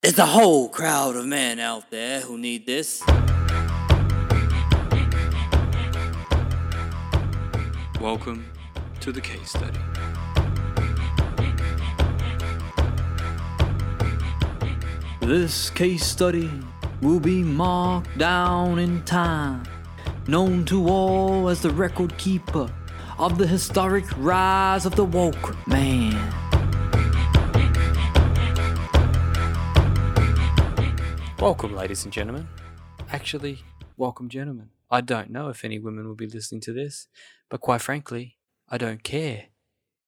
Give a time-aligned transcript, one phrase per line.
[0.00, 3.02] There's a whole crowd of men out there who need this.
[8.00, 8.46] Welcome
[9.00, 9.80] to the case study.
[15.20, 16.48] This case study
[17.02, 19.64] will be marked down in time,
[20.28, 22.70] known to all as the record keeper
[23.18, 26.47] of the historic rise of the woke man.
[31.40, 32.48] Welcome, ladies and gentlemen.
[33.12, 33.60] Actually,
[33.96, 34.70] welcome, gentlemen.
[34.90, 37.06] I don't know if any women will be listening to this,
[37.48, 38.38] but quite frankly,
[38.68, 39.44] I don't care.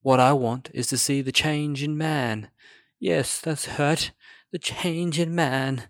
[0.02, 2.50] What I want is to see the change in man.
[2.98, 4.10] Yes, that's hurt.
[4.50, 5.84] the change in man.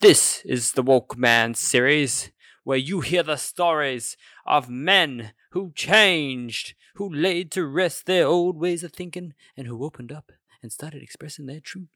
[0.00, 2.30] This is the Woke Man series,
[2.64, 4.16] where you hear the stories
[4.46, 9.84] of men who changed, who laid to rest their old ways of thinking, and who
[9.84, 11.90] opened up and started expressing their truth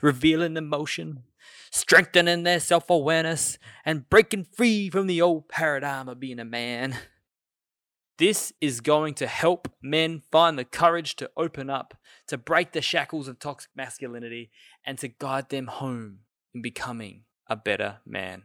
[0.00, 1.24] revealing emotion,
[1.70, 6.96] strengthening their self awareness, and breaking free from the old paradigm of being a man.
[8.18, 11.94] This is going to help men find the courage to open up,
[12.26, 14.50] to break the shackles of toxic masculinity,
[14.84, 16.20] and to guide them home
[16.52, 18.44] in becoming a better man.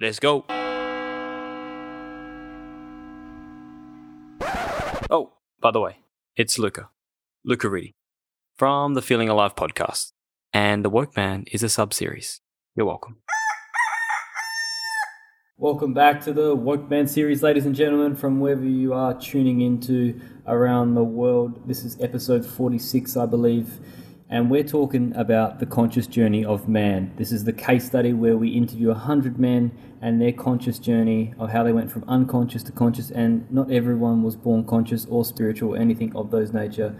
[0.00, 0.44] Let's go.
[5.10, 5.98] Oh, by the way,
[6.36, 6.88] it's Luka.
[7.44, 7.94] Luka Reedy
[8.56, 10.12] from the Feeling Alive podcast
[10.54, 12.40] and The Woke Man is a sub series.
[12.76, 13.16] You're welcome.
[15.58, 19.60] Welcome back to the Woke Man series, ladies and gentlemen, from wherever you are tuning
[19.62, 21.66] into around the world.
[21.66, 23.80] This is episode 46, I believe,
[24.30, 27.12] and we're talking about the conscious journey of man.
[27.16, 31.50] This is the case study where we interview 100 men and their conscious journey of
[31.50, 35.74] how they went from unconscious to conscious, and not everyone was born conscious or spiritual
[35.74, 36.94] or anything of those nature.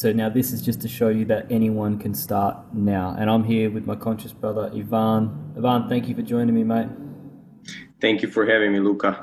[0.00, 3.14] So now this is just to show you that anyone can start now.
[3.18, 5.52] And I'm here with my conscious brother Ivan.
[5.58, 6.88] Ivan, thank you for joining me, mate.
[8.00, 9.22] Thank you for having me, Luka.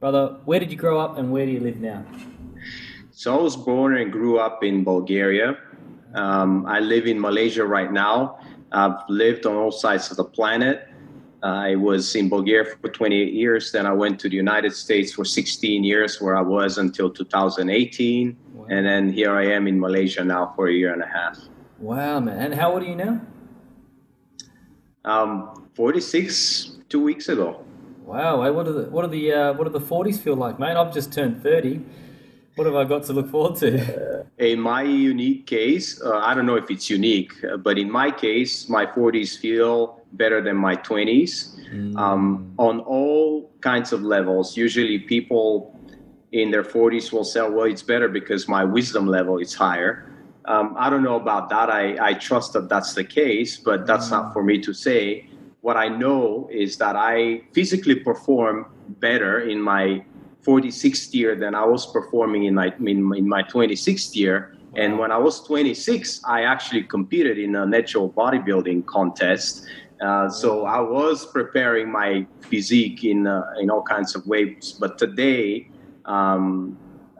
[0.00, 2.04] Brother, where did you grow up and where do you live now?
[3.10, 5.56] So I was born and grew up in Bulgaria.
[6.12, 8.38] Um, I live in Malaysia right now.
[8.70, 10.90] I've lived on all sides of the planet.
[11.42, 13.70] I was in Bulgaria for 28 years.
[13.70, 18.36] Then I went to the United States for 16 years, where I was until 2018.
[18.52, 18.66] Wow.
[18.70, 21.38] And then here I am in Malaysia now for a year and a half.
[21.78, 22.38] Wow, man.
[22.38, 23.20] And how old are you now?
[25.04, 27.64] Um, 46, two weeks ago.
[28.04, 28.50] Wow.
[28.52, 30.76] What are the what are the uh, what do the 40s feel like, mate?
[30.76, 31.84] I've just turned 30.
[32.56, 33.68] What have I got to look forward to?
[33.78, 37.88] Uh, in my unique case, uh, I don't know if it's unique, uh, but in
[37.88, 41.96] my case, my 40s feel better than my 20s mm.
[41.96, 44.56] um, on all kinds of levels.
[44.56, 45.74] Usually, people
[46.32, 50.10] in their 40s will say, well, it's better because my wisdom level is higher.
[50.44, 51.70] Um, I don't know about that.
[51.70, 55.28] I, I trust that that's the case, but that's not for me to say.
[55.60, 58.66] What I know is that I physically perform
[59.00, 60.04] better in my
[60.42, 64.56] 46th year than I was performing in my, in, in my 26th year.
[64.74, 69.66] And when I was 26, I actually competed in a natural bodybuilding contest.
[70.00, 74.76] Uh, so I was preparing my physique in uh, in all kinds of ways.
[74.78, 75.68] But today,
[76.04, 76.78] um,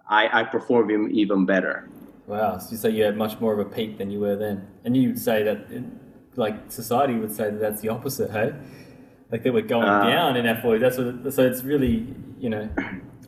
[0.09, 1.89] I, I perform even better.
[2.27, 2.59] Wow.
[2.59, 4.67] So you say you had much more of a peak than you were then.
[4.85, 5.67] And you would say that,
[6.37, 8.55] like, society would say that that's the opposite, hey?
[9.33, 10.81] Like they were going uh, down in our 40s.
[10.81, 12.07] That's what, so it's really,
[12.39, 12.69] you know,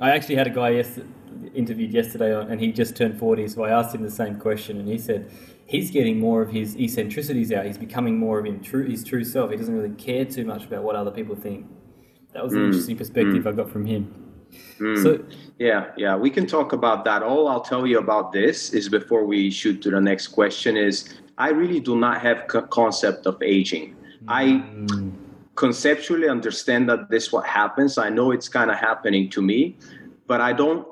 [0.01, 1.07] I actually had a guy yesterday,
[1.55, 3.49] interviewed yesterday and he just turned 40.
[3.49, 5.31] So I asked him the same question and he said
[5.67, 7.67] he's getting more of his eccentricities out.
[7.67, 9.51] He's becoming more of him true, his true self.
[9.51, 11.67] He doesn't really care too much about what other people think.
[12.33, 13.47] That was an mm, interesting perspective mm.
[13.47, 14.33] I got from him.
[14.79, 15.03] Mm.
[15.03, 15.25] So
[15.59, 17.23] yeah, yeah, we can talk about that.
[17.23, 21.21] All I'll tell you about this is before we shoot to the next question is
[21.39, 23.97] I really do not have co- concept of aging.
[24.25, 24.27] Mm.
[24.29, 25.13] I
[25.55, 27.99] conceptually understand that this what happens.
[27.99, 29.77] I know it's kind of happening to me,
[30.27, 30.87] but I don't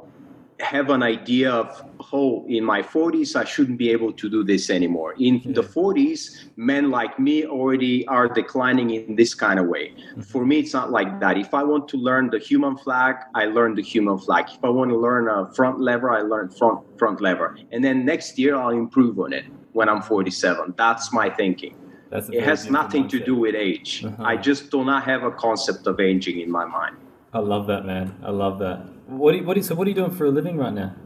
[0.60, 4.70] have an idea of oh in my 40s i shouldn't be able to do this
[4.70, 5.14] anymore.
[5.18, 9.90] In the 40s men like me already are declining in this kind of way.
[9.90, 10.22] Mm-hmm.
[10.22, 11.38] for me it's not like that.
[11.38, 14.46] If i want to learn the human flag i learn the human flag.
[14.52, 17.56] If i want to learn a front lever i learn front front lever.
[17.72, 21.76] And then next year i'll improve on it when i'm 47 that's my thinking.
[22.10, 24.04] That's it has nothing to do with age.
[24.04, 24.24] Uh-huh.
[24.24, 26.96] i just do not have a concept of aging in my mind
[27.38, 28.16] I love that, man.
[28.24, 28.84] I love that.
[29.06, 30.72] What do you, what do you, so what are you doing for a living right
[30.72, 30.96] now?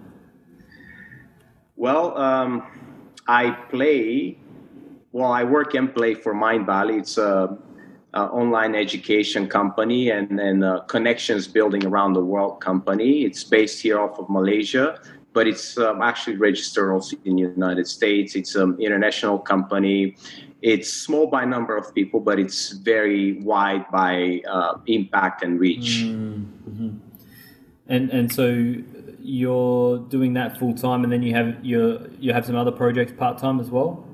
[1.76, 2.67] Well, um,
[3.29, 4.38] I play.
[5.12, 7.00] Well, I work and play for Mindvalley.
[7.00, 7.58] It's a,
[8.14, 13.25] a online education company and then connections building around the world company.
[13.26, 15.00] It's based here off of Malaysia,
[15.34, 18.37] but it's um, actually registered also in the United States.
[18.37, 20.17] It's an international company
[20.62, 26.05] it's small by number of people, but it's very wide by uh, impact and reach.
[26.05, 26.99] Mm-hmm.
[27.88, 28.75] And and so
[29.20, 33.12] you're doing that full time, and then you have you you have some other projects
[33.12, 34.06] part time as well.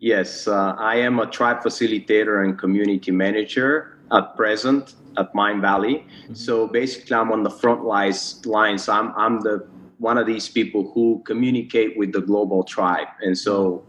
[0.00, 6.02] Yes, uh, I am a tribe facilitator and community manager at present at Mindvalley.
[6.02, 6.34] Mm-hmm.
[6.34, 8.44] So basically, I'm on the front lines.
[8.44, 8.88] Lines.
[8.88, 9.66] I'm I'm the
[9.98, 13.86] one of these people who communicate with the global tribe, and so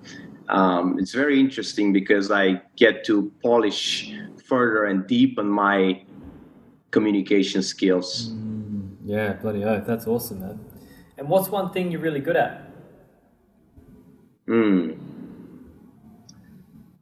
[0.50, 4.13] um, it's very interesting because I get to polish
[4.45, 6.03] further and deepen my
[6.92, 8.30] communication skills.
[8.30, 9.86] Mm, yeah, bloody oath.
[9.86, 10.59] That's awesome, man.
[11.18, 12.69] And what's one thing you're really good at?
[14.45, 14.92] Hmm.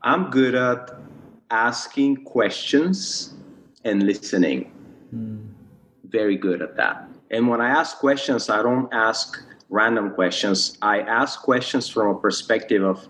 [0.01, 0.91] I'm good at
[1.49, 3.33] asking questions
[3.83, 4.71] and listening.
[5.13, 5.49] Mm.
[6.05, 7.07] Very good at that.
[7.31, 10.77] And when I ask questions, I don't ask random questions.
[10.81, 13.07] I ask questions from a perspective of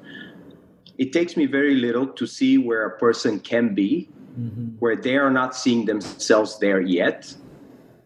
[0.97, 4.09] it takes me very little to see where a person can be,
[4.39, 4.75] mm-hmm.
[4.79, 7.33] where they are not seeing themselves there yet.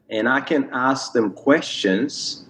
[0.10, 2.45] And I can ask them questions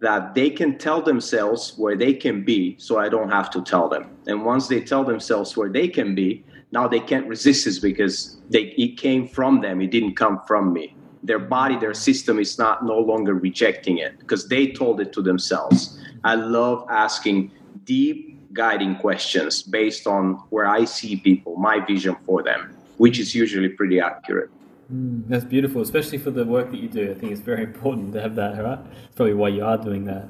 [0.00, 3.88] that they can tell themselves where they can be so I don't have to tell
[3.88, 4.10] them.
[4.26, 8.38] And once they tell themselves where they can be, now they can't resist this because
[8.48, 10.96] they, it came from them, it didn't come from me.
[11.22, 15.22] Their body, their system is not no longer rejecting it because they told it to
[15.22, 16.00] themselves.
[16.24, 17.52] I love asking
[17.84, 23.34] deep guiding questions based on where I see people, my vision for them, which is
[23.34, 24.50] usually pretty accurate.
[24.92, 27.10] Mm, that's beautiful, especially for the work that you do.
[27.10, 28.78] I think it's very important to have that, right?
[29.06, 30.28] It's probably why you are doing that.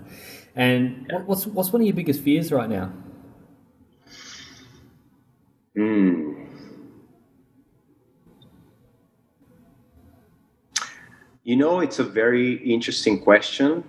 [0.55, 1.21] And yeah.
[1.21, 2.93] what's what's one of your biggest fears right now?
[5.75, 6.29] Hmm.
[11.45, 13.83] You know, it's a very interesting question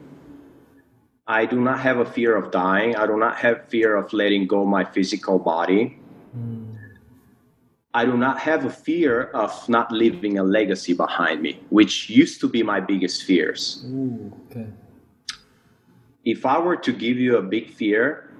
[1.27, 2.95] I do not have a fear of dying.
[2.95, 5.97] I do not have fear of letting go my physical body.
[6.37, 6.75] Mm.
[7.93, 12.41] I do not have a fear of not leaving a legacy behind me, which used
[12.41, 13.85] to be my biggest fears.
[13.87, 14.67] Ooh, okay.
[16.25, 18.31] If I were to give you a big fear,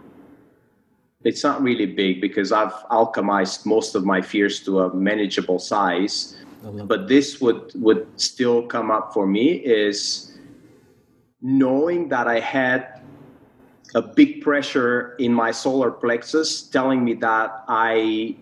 [1.24, 6.36] it's not really big because I've alchemized most of my fears to a manageable size.
[6.64, 10.33] But this would would still come up for me is
[11.44, 13.02] knowing that I had
[13.94, 18.36] a big pressure in my solar plexus telling me that I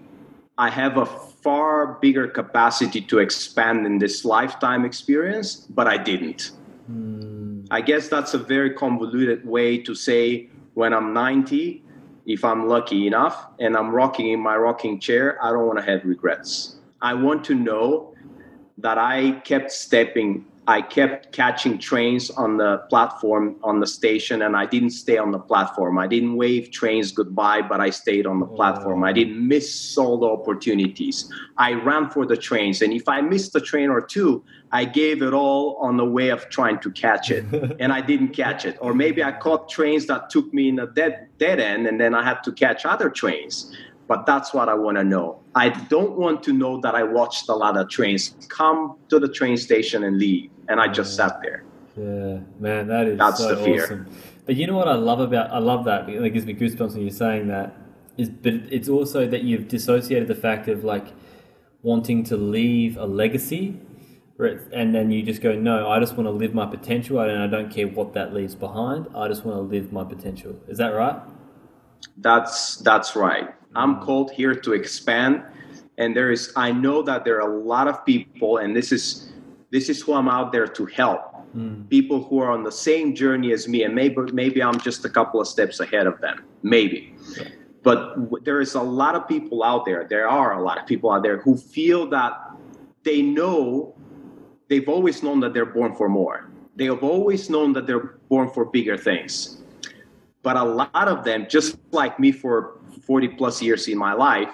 [0.58, 6.52] I have a far bigger capacity to expand in this lifetime experience, but I didn't.
[6.90, 7.68] Mm.
[7.72, 11.84] I guess that's a very convoluted way to say when I'm 90,
[12.28, 15.86] if I'm lucky enough and I'm rocking in my rocking chair, I don't want to
[15.86, 16.76] have regrets.
[17.02, 18.14] I want to know
[18.78, 24.56] that I kept stepping I kept catching trains on the platform on the station and
[24.56, 25.98] I didn't stay on the platform.
[25.98, 28.56] I didn't wave trains goodbye, but I stayed on the oh.
[28.56, 29.04] platform.
[29.04, 31.32] I didn't miss all the opportunities.
[31.58, 32.84] I ran for the trains.
[32.84, 36.30] And if I missed a train or two, I gave it all on the way
[36.30, 37.44] of trying to catch it.
[37.80, 38.78] and I didn't catch it.
[38.82, 42.14] Or maybe I caught trains that took me in a dead, dead end and then
[42.14, 43.76] I had to catch other trains
[44.12, 45.40] but that's what I want to know.
[45.56, 49.30] I don't want to know that I watched a lot of trains come to the
[49.30, 51.64] train station and leave, and I just sat there.
[51.96, 53.86] Yeah, man, that is that's so the fear.
[53.86, 54.10] Awesome.
[54.46, 57.04] But you know what I love about I love that it gives me goosebumps when
[57.04, 57.74] you're saying that.
[58.18, 61.08] Is but it's also that you've dissociated the fact of like
[61.82, 63.80] wanting to leave a legacy
[64.74, 67.48] and then you just go, no, I just want to live my potential, and I
[67.48, 69.08] don't care what that leaves behind.
[69.16, 70.54] I just want to live my potential.
[70.68, 71.22] Is that right?
[72.18, 73.54] That's that's right.
[73.76, 75.44] I'm called here to expand.
[75.98, 79.32] And there is, I know that there are a lot of people, and this is,
[79.72, 81.22] this is who I'm out there to help.
[81.56, 81.90] Mm.
[81.90, 85.10] People who are on the same journey as me, and maybe maybe I'm just a
[85.10, 87.16] couple of steps ahead of them, maybe.
[87.38, 87.50] Yeah.
[87.84, 90.06] But there is a lot of people out there.
[90.08, 92.34] There are a lot of people out there who feel that
[93.04, 93.96] they know,
[94.70, 96.50] they've always known that they're born for more.
[96.76, 99.62] They have always known that they're born for bigger things.
[100.44, 104.50] But a lot of them, just like me for 40 plus years in my life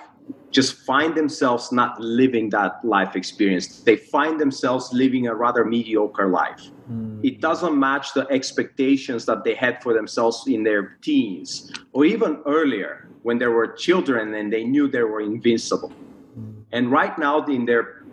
[0.51, 3.82] just find themselves not living that life experience.
[3.82, 6.62] They find themselves living a rather mediocre life.
[6.91, 7.24] Mm.
[7.24, 12.41] It doesn't match the expectations that they had for themselves in their teens or even
[12.46, 15.91] earlier when they were children and they knew they were invincible.
[16.39, 16.63] Mm.
[16.72, 18.03] And right now, in their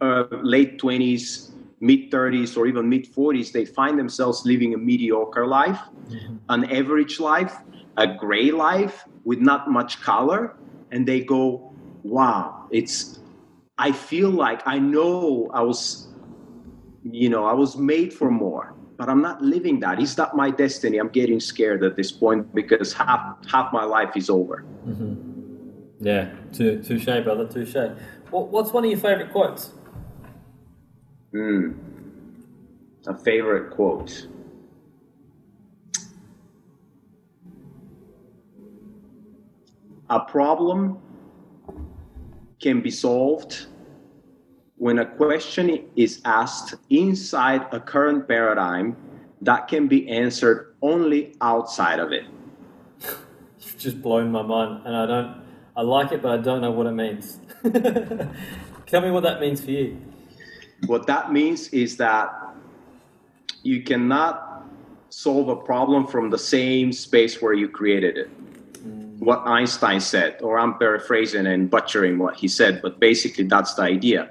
[0.00, 5.46] uh, late 20s, mid 30s, or even mid 40s, they find themselves living a mediocre
[5.46, 6.36] life, mm-hmm.
[6.48, 7.54] an average life,
[7.96, 10.56] a gray life with not much color
[10.90, 13.20] and they go wow it's
[13.78, 16.08] i feel like i know i was
[17.04, 20.50] you know i was made for more but i'm not living that is that my
[20.50, 25.32] destiny i'm getting scared at this point because half half my life is over mm-hmm.
[26.02, 27.76] Yeah, tou- touche, brother, touche.
[28.30, 29.70] What, what's one of your favourite quotes?
[31.30, 31.74] Hmm.
[33.06, 34.26] A favorite quote.
[40.12, 40.98] A problem
[42.60, 43.64] can be solved
[44.76, 48.94] when a question is asked inside a current paradigm
[49.40, 52.24] that can be answered only outside of it.
[53.62, 55.42] You've just blown my mind, and I don't.
[55.74, 57.40] I like it, but I don't know what it means.
[58.86, 59.96] Tell me what that means for you.
[60.84, 62.54] What that means is that
[63.62, 64.66] you cannot
[65.08, 68.30] solve a problem from the same space where you created it.
[69.22, 73.82] What Einstein said, or I'm paraphrasing and butchering what he said, but basically that's the
[73.82, 74.30] idea.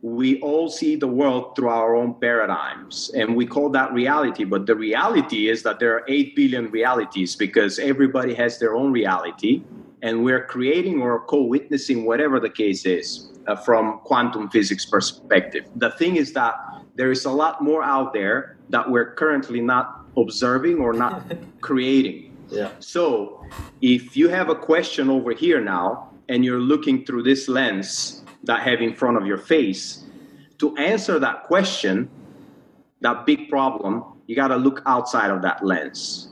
[0.00, 4.44] We all see the world through our own paradigms, and we call that reality.
[4.44, 8.92] But the reality is that there are 8 billion realities because everybody has their own
[8.92, 9.62] reality,
[10.00, 15.68] and we're creating or co witnessing whatever the case is uh, from quantum physics perspective.
[15.76, 16.54] The thing is that
[16.94, 22.33] there is a lot more out there that we're currently not observing or not creating.
[22.50, 22.70] Yeah.
[22.78, 23.44] So,
[23.80, 28.60] if you have a question over here now and you're looking through this lens that
[28.60, 30.04] I have in front of your face,
[30.58, 32.08] to answer that question,
[33.00, 36.28] that big problem, you got to look outside of that lens.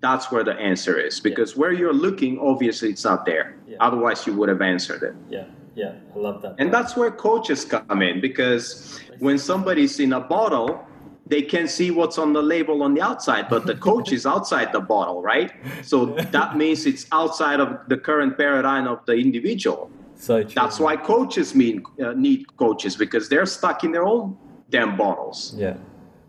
[0.00, 3.56] That's where the answer is because where you're looking, obviously, it's not there.
[3.66, 3.76] Yeah.
[3.80, 5.14] Otherwise, you would have answered it.
[5.28, 6.54] Yeah, yeah, I love that.
[6.58, 10.85] And that's where coaches come in because when somebody's in a bottle,
[11.26, 14.72] they can see what's on the label on the outside, but the coach is outside
[14.72, 15.52] the bottle, right?
[15.82, 19.90] So that means it's outside of the current paradigm of the individual.
[20.14, 20.52] so true.
[20.54, 24.36] That's why coaches mean, uh, need coaches because they're stuck in their own
[24.70, 25.54] damn bottles.
[25.56, 25.76] Yeah,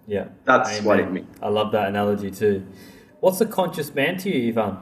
[0.08, 0.30] yeah.
[0.46, 1.28] That's what it means.
[1.42, 2.66] I love that analogy too.
[3.20, 4.78] What's a conscious man to you, Ivan?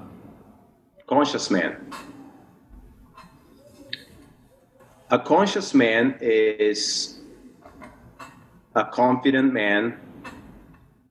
[1.08, 1.92] Conscious man.
[5.12, 7.20] A conscious man is
[8.76, 9.98] a confident man,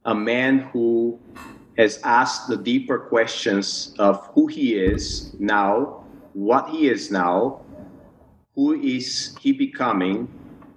[0.05, 1.19] a man who
[1.79, 7.61] has asked the deeper questions of who he is now, what he is now,
[8.55, 10.29] who is he becoming,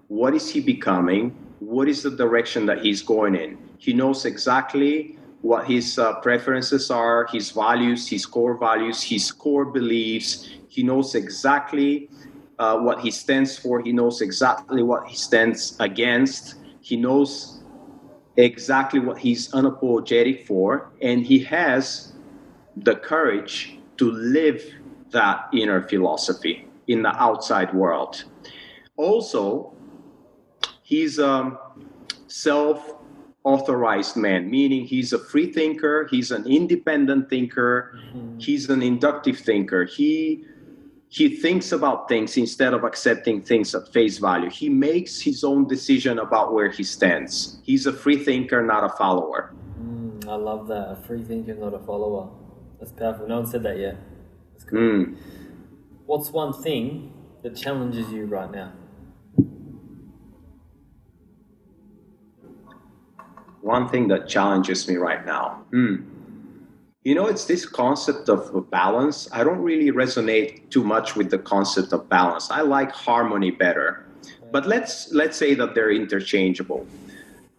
[0.08, 3.58] what is he becoming, what is the direction that he's going in.
[3.78, 9.66] He knows exactly what his uh, preferences are, his values, his core values, his core
[9.66, 10.50] beliefs.
[10.68, 12.10] He knows exactly
[12.58, 13.82] uh, what he stands for.
[13.82, 16.56] He knows exactly what he stands against.
[16.82, 17.57] He knows
[18.38, 22.14] exactly what he's unapologetic for, and he has
[22.78, 24.64] the courage to live
[25.10, 28.24] that inner philosophy in the outside world.
[28.96, 29.74] Also,
[30.84, 31.58] he's a
[32.28, 32.94] self
[33.44, 38.38] authorized man, meaning he's a free thinker, he's an independent thinker, mm-hmm.
[38.38, 39.86] he's an inductive thinker.
[39.86, 40.46] He
[41.10, 44.50] he thinks about things instead of accepting things at face value.
[44.50, 47.60] He makes his own decision about where he stands.
[47.64, 49.54] He's a free thinker, not a follower.
[49.82, 50.92] Mm, I love that.
[50.92, 52.30] A free thinker, not a follower.
[52.80, 53.28] That's powerful.
[53.28, 53.98] No one said that yet.
[54.54, 54.80] That's cool.
[54.80, 55.18] Mm.
[56.06, 58.74] What's one thing that challenges you right now?
[63.68, 65.66] one thing that challenges me right now.
[65.72, 65.98] Hmm.
[67.08, 69.30] You know, it's this concept of balance.
[69.32, 72.52] I don't really resonate too much with the concept of balance.
[72.52, 74.06] I like harmony better.
[74.52, 76.86] But let's let's say that they're interchangeable.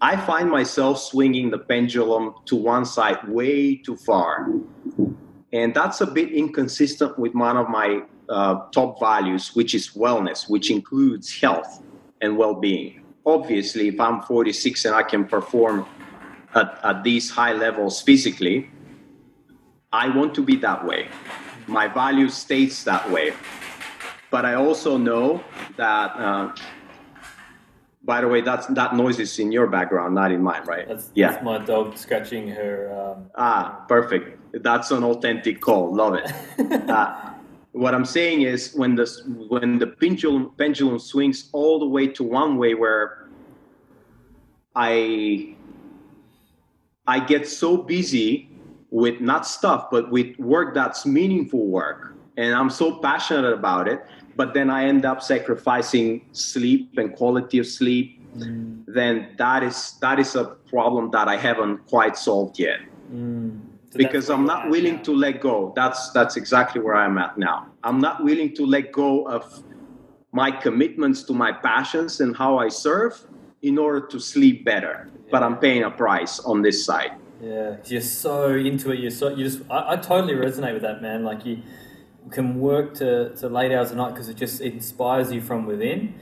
[0.02, 4.52] I find myself swinging the pendulum to one side way too far.
[5.50, 10.46] And that's a bit inconsistent with one of my uh, top values, which is wellness,
[10.50, 11.82] which includes health
[12.20, 13.00] and well being.
[13.24, 15.86] Obviously, if I'm 46 and I can perform
[16.54, 18.68] at, at these high levels physically,
[19.92, 21.08] I want to be that way.
[21.66, 23.32] My value states that way.
[24.30, 25.42] But I also know
[25.76, 26.54] that, uh,
[28.04, 30.86] by the way, that's, that noise is in your background, not in mine, right?
[30.86, 31.32] That's, yeah.
[31.32, 32.92] that's my dog scratching her.
[32.92, 34.38] Um, Ah, perfect.
[34.62, 35.94] That's an authentic call.
[35.94, 36.30] Love it.
[36.90, 37.30] uh,
[37.72, 39.06] what I'm saying is when the
[39.48, 43.28] when the pendulum pendulum swings all the way to one way where
[44.74, 45.54] I
[47.06, 48.47] I get so busy
[48.90, 54.04] with not stuff but with work that's meaningful work and I'm so passionate about it
[54.36, 58.20] but then I end up sacrificing sleep and quality of sleep
[58.86, 62.80] then that is that is a problem that I haven't quite solved yet
[63.12, 65.02] mm, so because I'm not willing now.
[65.02, 65.72] to let go.
[65.74, 67.68] That's that's exactly where I'm at now.
[67.82, 69.62] I'm not willing to let go of
[70.32, 73.18] my commitments to my passions and how I serve
[73.62, 75.08] in order to sleep better.
[75.30, 77.12] But I'm paying a price on this side.
[77.40, 78.98] Yeah, you're so into it.
[78.98, 79.60] You're so you just.
[79.70, 81.24] I, I totally resonate with that, man.
[81.24, 81.62] Like you,
[82.30, 86.14] can work to, to late hours of night because it just inspires you from within.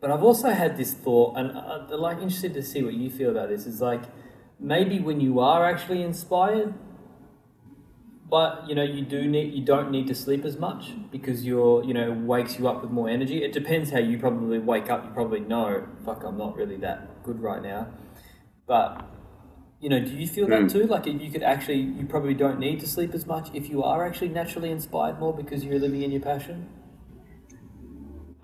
[0.00, 3.08] But I've also had this thought, and uh, I'm like interested to see what you
[3.08, 3.66] feel about this.
[3.66, 4.02] Is like
[4.58, 6.74] maybe when you are actually inspired,
[8.28, 11.84] but you know you do need you don't need to sleep as much because you're
[11.84, 13.44] you know wakes you up with more energy.
[13.44, 15.04] It depends how you probably wake up.
[15.04, 17.86] You probably know, fuck, I'm not really that good right now.
[18.66, 19.08] But
[19.82, 20.84] you know, do you feel that too?
[20.84, 24.06] Like you could actually, you probably don't need to sleep as much if you are
[24.06, 26.68] actually naturally inspired more because you're living in your passion.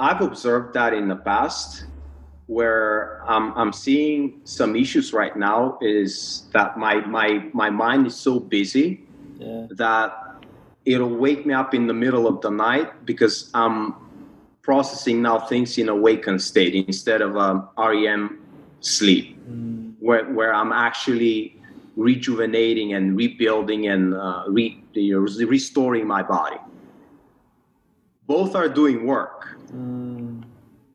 [0.01, 1.85] I've observed that in the past
[2.47, 8.17] where um, I'm seeing some issues right now is that my my my mind is
[8.17, 9.05] so busy
[9.39, 9.67] Yeah.
[9.71, 10.11] that
[10.85, 13.95] it'll wake me up in the middle of the night because I'm
[14.63, 18.41] processing now things in awakened state instead of um, REM
[18.81, 19.37] sleep,
[20.09, 21.61] where where I'm actually
[21.97, 24.83] rejuvenating and rebuilding and uh, re,
[25.57, 26.61] restoring my body.
[28.27, 29.39] Both are doing work.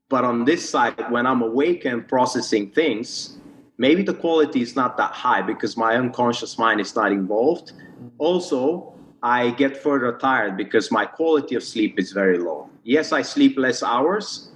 [0.09, 3.37] But on this side, when I'm awake and processing things,
[3.77, 7.73] maybe the quality is not that high because my unconscious mind is not involved.
[8.17, 12.69] Also, I get further tired because my quality of sleep is very low.
[12.83, 14.49] Yes, I sleep less hours,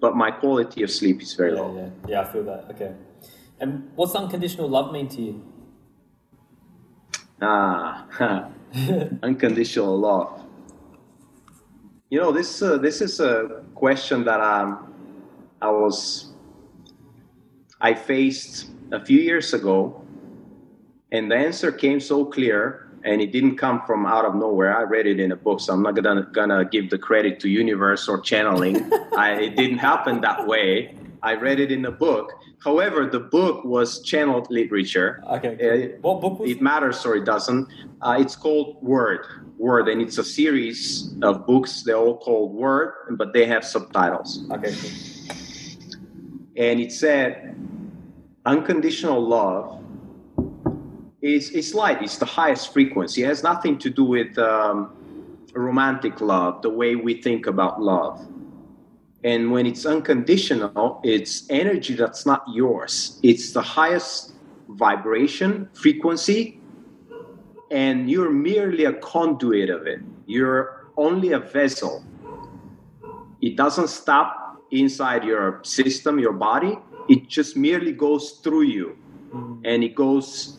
[0.00, 1.70] but my quality of sleep is very Yeah, low.
[1.80, 2.20] yeah, yeah.
[2.22, 2.66] I feel that.
[2.72, 2.92] Okay.
[3.60, 5.42] And what's unconditional love mean to you?
[7.40, 8.06] Ah,
[9.22, 10.42] unconditional love.
[12.10, 14.94] You know, this uh, this is a question that um,
[15.60, 16.32] I was
[17.80, 20.00] I faced a few years ago,
[21.12, 24.76] and the answer came so clear, and it didn't come from out of nowhere.
[24.76, 27.48] I read it in a book, so I'm not gonna gonna give the credit to
[27.48, 28.90] universe or channeling.
[29.16, 30.94] I, it didn't happen that way.
[31.24, 32.32] I read it in a book.
[32.62, 35.24] However, the book was channeled literature.
[35.30, 35.54] Okay.
[35.56, 37.66] Uh, What book was it matters or it doesn't.
[38.02, 39.24] Uh, it's called Word.
[39.56, 41.82] Word, and it's a series of books.
[41.82, 44.44] They're all called Word, but they have subtitles.
[44.52, 44.74] Okay.
[44.76, 44.90] Cool.
[46.56, 47.56] And it said,
[48.44, 49.80] unconditional love
[51.22, 52.02] is is light.
[52.02, 53.22] It's the highest frequency.
[53.22, 54.92] It has nothing to do with um,
[55.54, 58.20] romantic love, the way we think about love.
[59.24, 63.18] And when it's unconditional, it's energy that's not yours.
[63.22, 64.34] It's the highest
[64.68, 66.60] vibration frequency,
[67.70, 70.00] and you're merely a conduit of it.
[70.26, 72.04] You're only a vessel.
[73.40, 76.78] It doesn't stop inside your system, your body.
[77.08, 78.96] It just merely goes through you
[79.32, 79.60] mm-hmm.
[79.64, 80.58] and it goes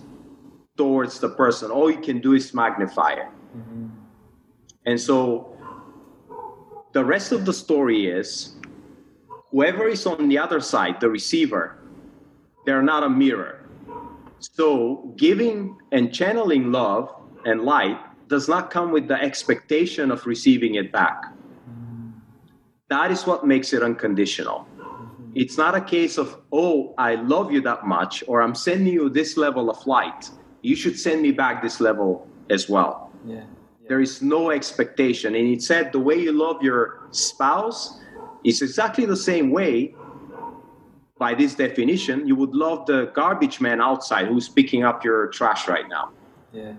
[0.77, 1.71] towards the person.
[1.71, 3.29] All you can do is magnify it.
[3.57, 3.87] Mm-hmm.
[4.85, 5.55] And so
[6.91, 8.54] the rest of the story is
[9.55, 11.77] whoever is on the other side, the receiver,
[12.65, 13.69] they're not a mirror.
[14.39, 17.09] So giving and channeling love
[17.45, 21.31] and light does not come with the expectation of receiving it back.
[22.89, 24.67] That is what makes it unconditional.
[25.35, 29.07] It's not a case of, oh, I love you that much, or I'm sending you
[29.07, 30.29] this level of light.
[30.63, 33.09] You should send me back this level as well.
[33.25, 33.45] Yeah.
[33.87, 35.33] There is no expectation.
[35.35, 38.01] And it said the way you love your spouse
[38.45, 39.93] is exactly the same way,
[41.17, 45.67] by this definition, you would love the garbage man outside who's picking up your trash
[45.67, 46.11] right now,
[46.53, 46.73] Yeah.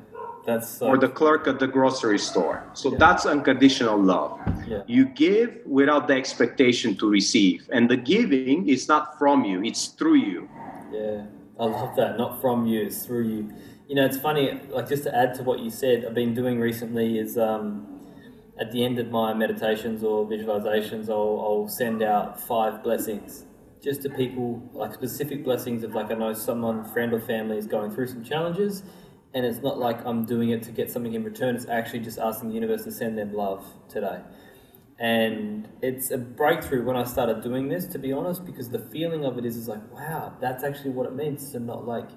[0.44, 0.87] That's so.
[0.87, 2.62] or the clerk at the grocery store.
[2.74, 2.98] So Yeah.
[2.98, 4.38] that's unconditional love.
[4.68, 4.83] yeah.
[4.87, 7.68] You give without the expectation to receive.
[7.72, 10.48] And the giving is not from you, it's through you.
[10.92, 11.24] Yeah,
[11.59, 12.16] I love that.
[12.16, 13.50] Not from you, it's through you.
[13.88, 14.61] You know, it's funny.
[14.70, 17.96] Like just to add to what you said, I've been doing recently is um,
[18.59, 23.45] at the end of my meditations or visualizations, I'll, I'll send out five blessings
[23.83, 27.66] just to people, like specific blessings of like I know someone, friend or family is
[27.66, 28.83] going through some challenges,
[29.35, 31.55] and it's not like I'm doing it to get something in return.
[31.55, 34.21] It's actually just asking the universe to send them love today.
[34.99, 39.27] And it's a breakthrough when I started doing this, to be honest, because the feeling
[39.27, 42.09] of it is, is like, wow, that's actually what it means to not like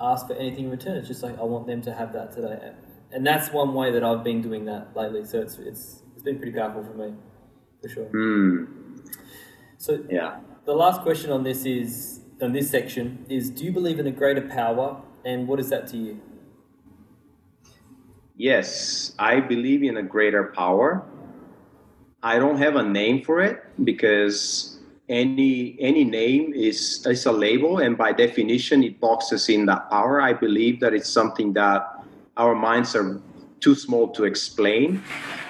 [0.00, 0.96] ask for anything in return.
[0.96, 2.72] It's just like I want them to have that today,
[3.12, 5.24] and that's one way that I've been doing that lately.
[5.24, 7.14] So it's it's it's been pretty powerful for me,
[7.82, 8.04] for sure.
[8.06, 8.64] Hmm.
[9.78, 10.40] So Yeah.
[10.64, 14.10] the last question on this is on this section is: Do you believe in a
[14.12, 16.20] greater power, and what is that to you?
[18.36, 21.04] Yes, I believe in a greater power.
[22.22, 27.78] I don't have a name for it because any any name is is a label,
[27.78, 30.20] and by definition, it boxes in that power.
[30.20, 31.91] I believe that it's something that
[32.36, 33.20] our minds are
[33.60, 35.02] too small to explain.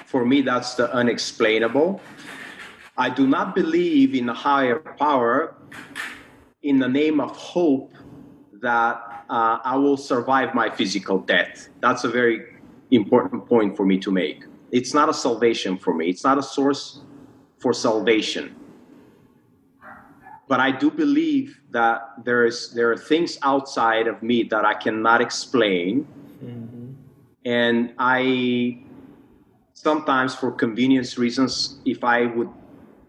[0.06, 2.00] For me, that's the unexplainable.
[2.96, 5.54] I do not believe in a higher power
[6.62, 7.94] in the name of hope
[8.60, 11.68] that uh, I will survive my physical death.
[11.80, 12.42] That's a very
[12.90, 14.44] important point for me to make.
[14.70, 16.08] It's not a salvation for me.
[16.08, 17.00] It's not a source
[17.58, 18.54] for salvation.
[20.48, 24.74] But I do believe that there is there are things outside of me that I
[24.74, 26.06] cannot explain,
[27.44, 28.82] and I
[29.74, 32.48] sometimes for convenience reasons, if I would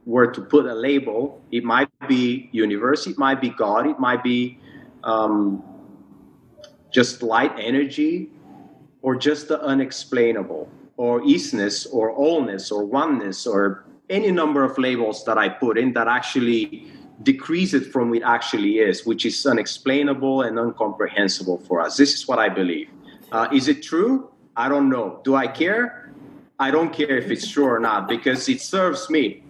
[0.06, 4.22] were to put a label, it might be universe, it might be God, it might
[4.22, 4.60] be
[5.04, 5.64] um,
[6.92, 8.30] just light energy,
[9.02, 15.24] or just the unexplainable, or isness, or allness, or oneness, or any number of labels
[15.26, 16.92] that I put in that actually
[17.24, 21.96] decrease it from what it actually is, which is unexplainable and incomprehensible for us.
[21.96, 22.90] This is what I believe.
[23.34, 24.30] Uh, is it true?
[24.56, 25.20] I don't know.
[25.24, 26.14] Do I care?
[26.60, 29.44] I don't care if it's true or not because it serves me.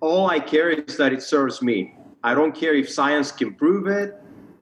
[0.00, 1.96] All I care is that it serves me.
[2.22, 4.14] I don't care if science can prove it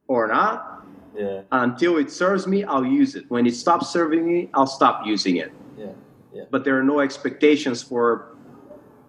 [0.07, 0.85] or not.
[1.14, 1.42] Yeah.
[1.51, 3.25] Until it serves me, I'll use it.
[3.29, 5.53] When it stops serving me, I'll stop using it.
[5.77, 5.92] Yeah.
[6.33, 6.45] Yeah.
[6.51, 8.37] But there are no expectations for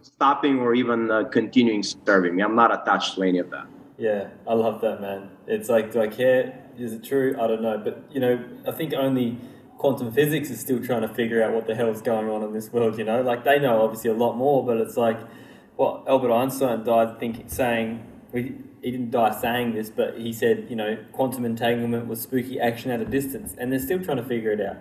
[0.02, 2.44] stopping or even uh, continuing serving me.
[2.44, 3.68] I'm not attached to any of that.
[3.98, 5.30] Yeah, I love that, man.
[5.48, 6.63] It's like, do I care?
[6.78, 7.36] Is it true?
[7.40, 7.78] I don't know.
[7.78, 9.38] But, you know, I think only
[9.78, 12.72] quantum physics is still trying to figure out what the hell's going on in this
[12.72, 13.22] world, you know?
[13.22, 15.20] Like, they know obviously a lot more, but it's like,
[15.76, 20.68] what Albert Einstein died thinking, saying, he he didn't die saying this, but he said,
[20.70, 24.24] you know, quantum entanglement was spooky action at a distance, and they're still trying to
[24.24, 24.78] figure it out.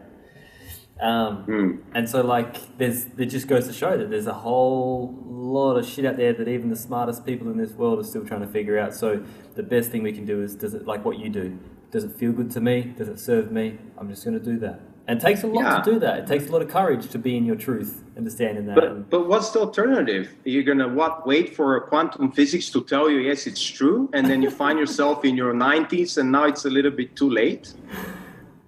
[1.01, 1.71] Um, Hmm.
[1.95, 5.87] And so, like, there's it just goes to show that there's a whole lot of
[5.87, 8.47] shit out there that even the smartest people in this world are still trying to
[8.47, 8.95] figure out.
[8.95, 9.25] So,
[9.55, 11.59] the best thing we can do is, does it like what you do?
[11.93, 12.95] Does it feel good to me?
[12.97, 13.79] Does it serve me?
[13.99, 14.81] I'm just going to do that.
[15.07, 15.83] And it takes a lot Yeah.
[15.83, 16.21] to do that.
[16.21, 18.77] It takes a lot of courage to be in your truth, understanding that.
[18.77, 20.29] But but what's the alternative?
[20.45, 21.27] You're gonna what?
[21.27, 25.25] Wait for quantum physics to tell you yes, it's true, and then you find yourself
[25.25, 27.75] in your 90s, and now it's a little bit too late.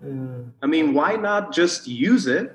[0.05, 0.09] Uh,
[0.61, 2.53] I mean, why not just use it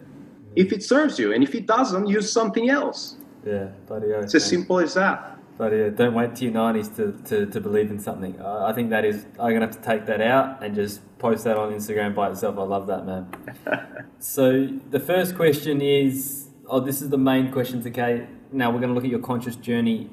[0.58, 3.16] if it serves you, and if it doesn't, use something else.
[3.46, 5.39] yeah, bloody It's as simple as that.
[5.60, 8.40] But yeah, don't wait till your nineties to, to, to believe in something.
[8.40, 9.26] Uh, I think that is.
[9.38, 12.58] I'm gonna have to take that out and just post that on Instagram by itself.
[12.58, 13.28] I love that, man.
[14.20, 18.28] so the first question is, oh, this is the main question okay?
[18.54, 20.10] Now we're gonna look at your conscious journey.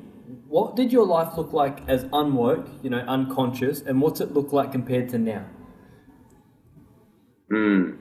[0.48, 4.52] What did your life look like as unwoke, you know, unconscious, and what's it look
[4.52, 5.46] like compared to now?
[7.52, 7.92] Hmm.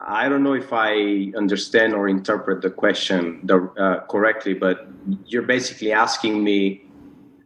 [0.00, 4.86] I don't know if I understand or interpret the question the, uh, correctly, but
[5.26, 6.84] you're basically asking me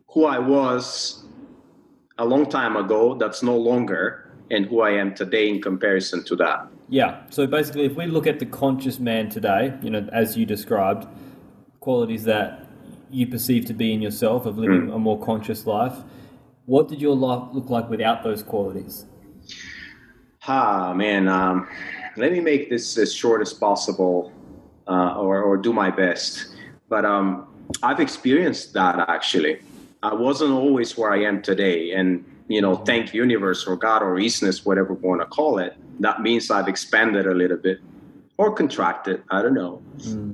[0.08, 1.24] who I was
[2.18, 6.36] a long time ago that's no longer and who I am today in comparison to
[6.36, 6.68] that.
[6.88, 7.22] Yeah.
[7.30, 11.06] So basically, if we look at the conscious man today, you know, as you described,
[11.80, 12.66] qualities that
[13.10, 15.94] you perceive to be in yourself of living a more conscious life,
[16.66, 19.06] what did your life look like without those qualities?
[20.46, 21.66] Ah, man, um,
[22.16, 24.32] let me make this as short as possible
[24.86, 26.54] uh, or, or do my best.
[26.88, 27.46] But um,
[27.82, 29.60] I've experienced that actually.
[30.02, 31.92] I wasn't always where I am today.
[31.92, 35.76] And, you know, thank universe or God or isness, whatever we want to call it.
[36.00, 37.78] That means I've expanded a little bit
[38.36, 39.22] or contracted.
[39.30, 39.80] I don't know.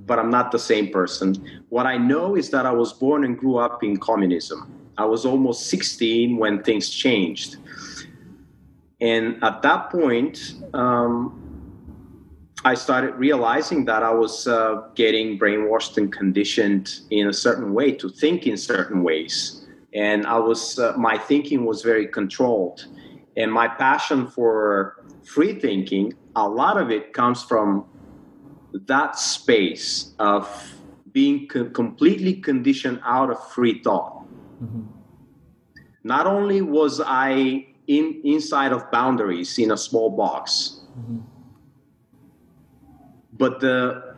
[0.07, 1.63] But I'm not the same person.
[1.69, 4.73] What I know is that I was born and grew up in communism.
[4.97, 7.57] I was almost 16 when things changed.
[9.01, 11.48] And at that point, um,
[12.69, 17.93] I started realizing that I was uh, getting brainwashed and conditioned in a certain way
[17.93, 19.67] to think in certain ways.
[19.95, 22.85] And I was, uh, my thinking was very controlled.
[23.39, 27.87] And my passion for free thinking, a lot of it comes from
[28.75, 30.45] that space of
[31.13, 34.27] being co- completely conditioned out of free thought.
[36.05, 40.81] Not only was I in inside of boundaries in a small box,
[43.39, 44.15] but the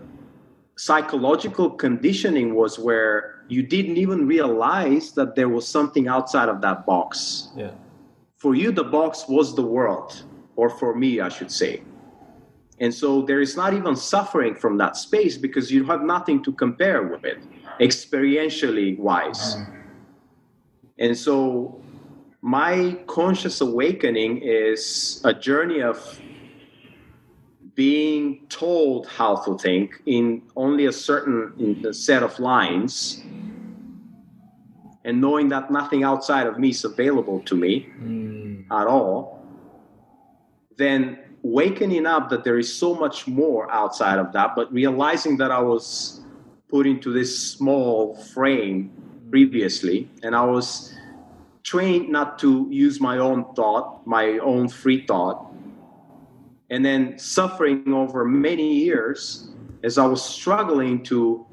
[0.77, 6.87] psychological conditioning was where you didn't even realize that there was something outside of that
[6.87, 7.49] box.
[7.55, 7.73] Yeah.
[8.39, 10.25] For you, the box was the world,
[10.57, 11.83] or for me, I should say.
[12.79, 16.53] And so there is not even suffering from that space because you have nothing to
[16.53, 17.39] compare with it,
[17.79, 19.57] experientially wise.
[19.57, 19.77] Mm-hmm.
[20.99, 21.83] And so
[22.41, 26.19] my conscious awakening is a journey of
[27.75, 33.23] being told how to think in only a certain set of lines
[35.05, 38.63] and knowing that nothing outside of me is available to me hmm.
[38.71, 39.45] at all
[40.77, 45.51] then wakening up that there is so much more outside of that but realizing that
[45.51, 46.23] i was
[46.69, 48.91] put into this small frame
[49.31, 50.95] previously and i was
[51.63, 55.50] trained not to use my own thought my own free thought
[56.71, 59.51] and then suffering over many years
[59.83, 61.45] as I was struggling to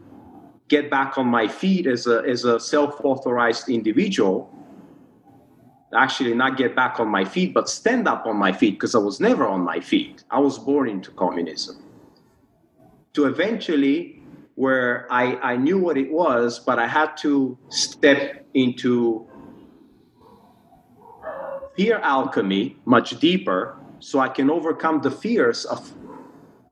[0.68, 4.54] get back on my feet as a, as a self authorized individual.
[5.96, 9.00] Actually, not get back on my feet, but stand up on my feet because I
[9.00, 10.24] was never on my feet.
[10.30, 11.82] I was born into communism.
[13.14, 14.22] To eventually,
[14.56, 19.26] where I, I knew what it was, but I had to step into
[21.78, 25.94] fear alchemy much deeper so I can overcome the fears of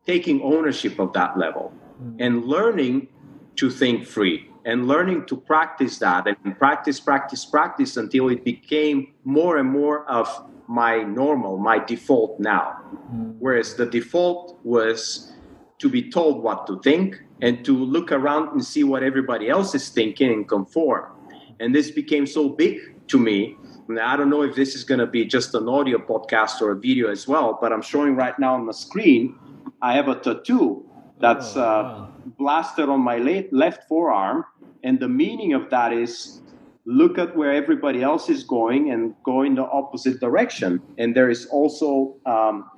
[0.06, 2.18] taking ownership of that level mm.
[2.20, 3.08] and learning
[3.56, 9.14] to think free and learning to practice that and practice, practice, practice until it became
[9.24, 10.28] more and more of
[10.68, 12.82] my normal, my default now.
[13.14, 13.36] Mm.
[13.40, 15.34] Whereas the default was
[15.78, 19.76] to be told what to think and to look around and see what everybody else
[19.76, 21.12] is thinking and conform.
[21.60, 23.56] And this became so big to me.
[23.90, 26.76] I don't know if this is going to be just an audio podcast or a
[26.76, 29.36] video as well, but I'm showing right now on the screen.
[29.82, 30.84] I have a tattoo
[31.20, 34.44] that's Oh, uh, blasted on my le- left forearm.
[34.84, 36.42] And the meaning of that is
[36.86, 40.82] look at where everybody else is going and go in the opposite direction.
[40.98, 42.70] And there is also um,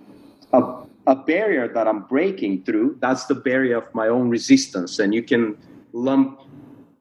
[0.54, 2.98] a, a barrier that I'm breaking through.
[3.02, 5.00] That's the barrier of my own resistance.
[5.00, 5.58] And you can
[5.94, 6.42] lump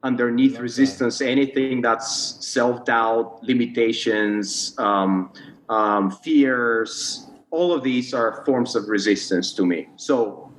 [0.03, 0.61] underneath that.
[0.61, 5.31] resistance anything that's self doubt, limitations, um,
[5.69, 7.27] um, fears.
[7.49, 9.87] All of these are forms of resistance to me.
[9.95, 10.51] So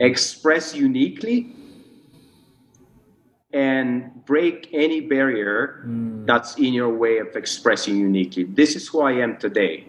[0.00, 1.56] express uniquely
[3.52, 5.82] and break any barrier
[6.24, 8.44] that's in your way of expressing uniquely.
[8.44, 9.88] This is who I am today.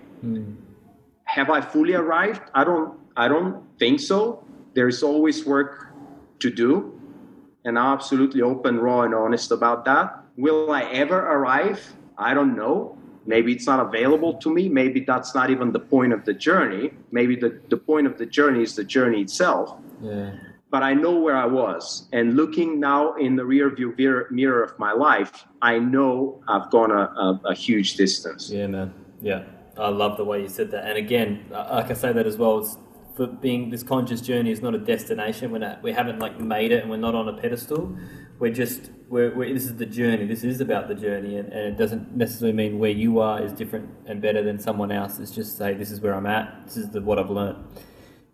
[1.26, 2.42] Have I fully arrived?
[2.54, 4.44] I don't I don't think so.
[4.74, 5.88] There's always work
[6.40, 6.93] to do.
[7.66, 10.20] And I'm absolutely open, raw, and honest about that.
[10.38, 11.80] Will I ever arrive?
[12.18, 12.98] I don't know.
[13.26, 14.68] Maybe it's not available to me.
[14.68, 16.92] Maybe that's not even the point of the journey.
[17.12, 20.32] Maybe the, the point of the journey is the journey itself Yeah.
[20.70, 22.10] but I know where I was.
[22.12, 23.94] And looking now in the rear view
[24.30, 28.50] mirror of my life, I know I've gone a, a, a huge distance.
[28.52, 28.94] Yeah, man.
[29.22, 29.44] Yeah,
[29.78, 30.84] I love the way you said that.
[30.90, 32.58] And again, uh, like I say that as well.
[32.60, 32.76] It's
[33.16, 35.52] for being this conscious journey is not a destination.
[35.52, 37.96] We're not, we haven't like made it, and we're not on a pedestal.
[38.40, 40.26] We're just we're, we're this is the journey.
[40.26, 43.54] This is about the journey, and, and it doesn't necessarily mean where you are is
[43.54, 45.20] different and better than someone else.
[45.20, 46.66] It's just say this is where I'm at.
[46.66, 47.64] This is the, what I've learned.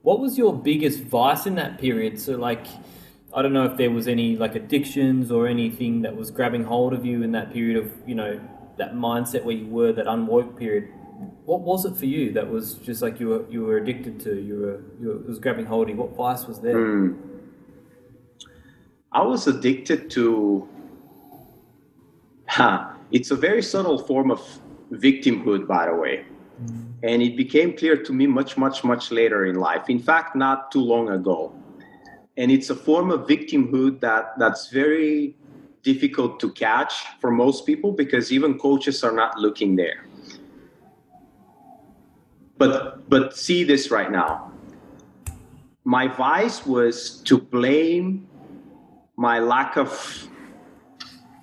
[0.02, 2.20] What was your biggest vice in that period?
[2.20, 2.65] So like.
[3.32, 6.94] I don't know if there was any like addictions or anything that was grabbing hold
[6.94, 8.42] of you in that period of you know
[8.78, 10.92] that mindset where you were that unwoke period.
[11.50, 14.40] What was it for you that was just like you were you were addicted to?
[14.40, 16.00] You were you were, it was grabbing hold of you.
[16.04, 16.78] What vice was there?
[16.78, 17.14] Hmm.
[19.12, 20.70] I was addicted to.
[22.50, 24.42] Ha, it's a very subtle form of
[24.92, 26.24] victimhood, by the way.
[27.02, 29.90] And it became clear to me much, much, much later in life.
[29.90, 31.52] In fact, not too long ago.
[32.38, 35.36] And it's a form of victimhood that, that's very
[35.82, 40.09] difficult to catch for most people because even coaches are not looking there.
[42.60, 44.52] But but see this right now.
[45.86, 48.28] My vice was to blame
[49.15, 49.89] my lack of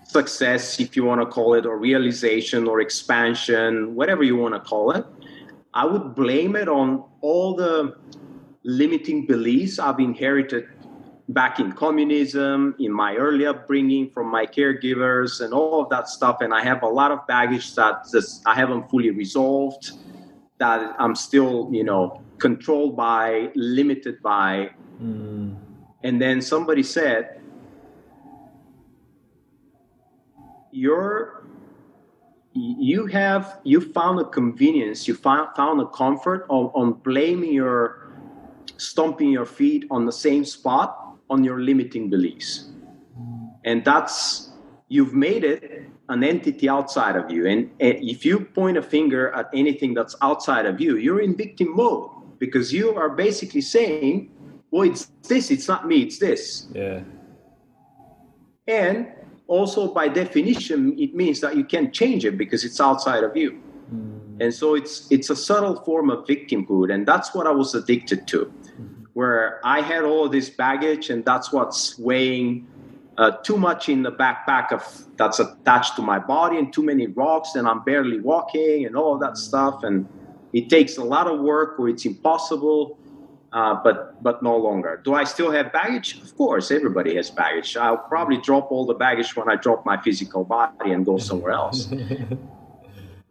[0.05, 4.61] success, if you want to call it, or realization or expansion, whatever you want to
[4.61, 5.05] call it.
[5.75, 7.97] I would blame it on all the
[8.63, 10.69] limiting beliefs I've inherited
[11.29, 16.37] back in communism, in my early upbringing from my caregivers, and all of that stuff.
[16.41, 18.07] And I have a lot of baggage that
[18.47, 19.93] I haven't fully resolved,
[20.59, 24.71] that I'm still, you know, controlled by, limited by.
[25.03, 25.57] Mm.
[26.03, 27.41] And then somebody said,
[30.71, 31.45] You're
[32.53, 38.09] you have you found a convenience, you found found a comfort on, on blaming your
[38.79, 42.69] stomping your feet on the same spot on your limiting beliefs.
[43.19, 43.55] Mm.
[43.65, 44.53] And that's
[44.89, 47.47] you've made it an entity outside of you.
[47.47, 51.75] And, if you point a finger at anything that's outside of you, you're in victim
[51.75, 54.31] mode because you are basically saying,
[54.71, 56.69] well, it's this, it's not me, it's this.
[56.75, 57.01] Yeah.
[58.69, 59.09] And
[59.47, 63.53] also, by definition, it means that you can't change it because it's outside of you.
[63.91, 64.41] Hmm.
[64.41, 68.27] And so it's it's a subtle form of victimhood, and that's what I was addicted
[68.29, 69.05] to, hmm.
[69.15, 72.67] where I had all of this baggage, and that's what's weighing
[73.19, 74.83] uh, too much in the backpack of
[75.17, 79.15] that's attached to my body, and too many rocks, and I'm barely walking, and all
[79.15, 80.07] of that stuff, and
[80.53, 82.99] it takes a lot of work, or it's impossible.
[83.53, 85.01] Uh, but but no longer.
[85.03, 86.21] Do I still have baggage?
[86.23, 87.77] Of course, everybody has baggage.
[87.77, 91.53] I'll probably drop all the baggage when I drop my physical body and go somewhere
[91.53, 91.89] else.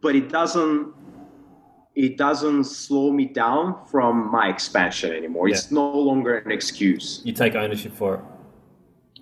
[0.00, 0.94] but it doesn't
[1.94, 5.48] it doesn't slow me down from my expansion anymore.
[5.48, 7.22] It's no longer an excuse.
[7.24, 8.20] You take ownership for it.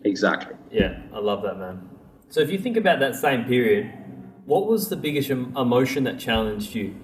[0.05, 0.55] Exactly.
[0.71, 1.89] Yeah, I love that, man.
[2.29, 3.93] So if you think about that same period,
[4.45, 6.95] what was the biggest emotion that challenged you?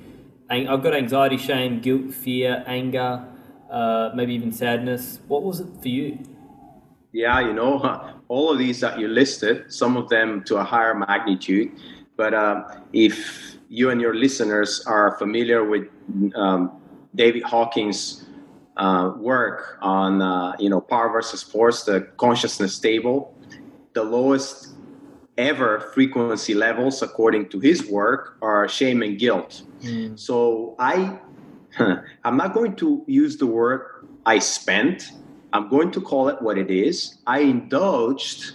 [0.50, 3.24] I've got anxiety, shame, guilt, fear, anger,
[3.70, 5.20] uh, maybe even sadness.
[5.28, 6.18] What was it for you?
[7.12, 10.94] Yeah, you know, all of these that you listed, some of them to a higher
[10.94, 11.70] magnitude.
[12.16, 15.86] But uh, if you and your listeners are familiar with
[16.34, 16.72] um,
[17.14, 18.26] David Hawkins'
[18.80, 23.36] uh, work on, uh, you know, power versus force, the consciousness table,
[23.92, 24.74] the lowest
[25.36, 29.62] ever frequency levels, according to his work, are shame and guilt.
[30.16, 31.18] So I,
[32.24, 35.12] I'm not going to use the word I spent.
[35.52, 37.18] I'm going to call it what it is.
[37.26, 38.52] I indulged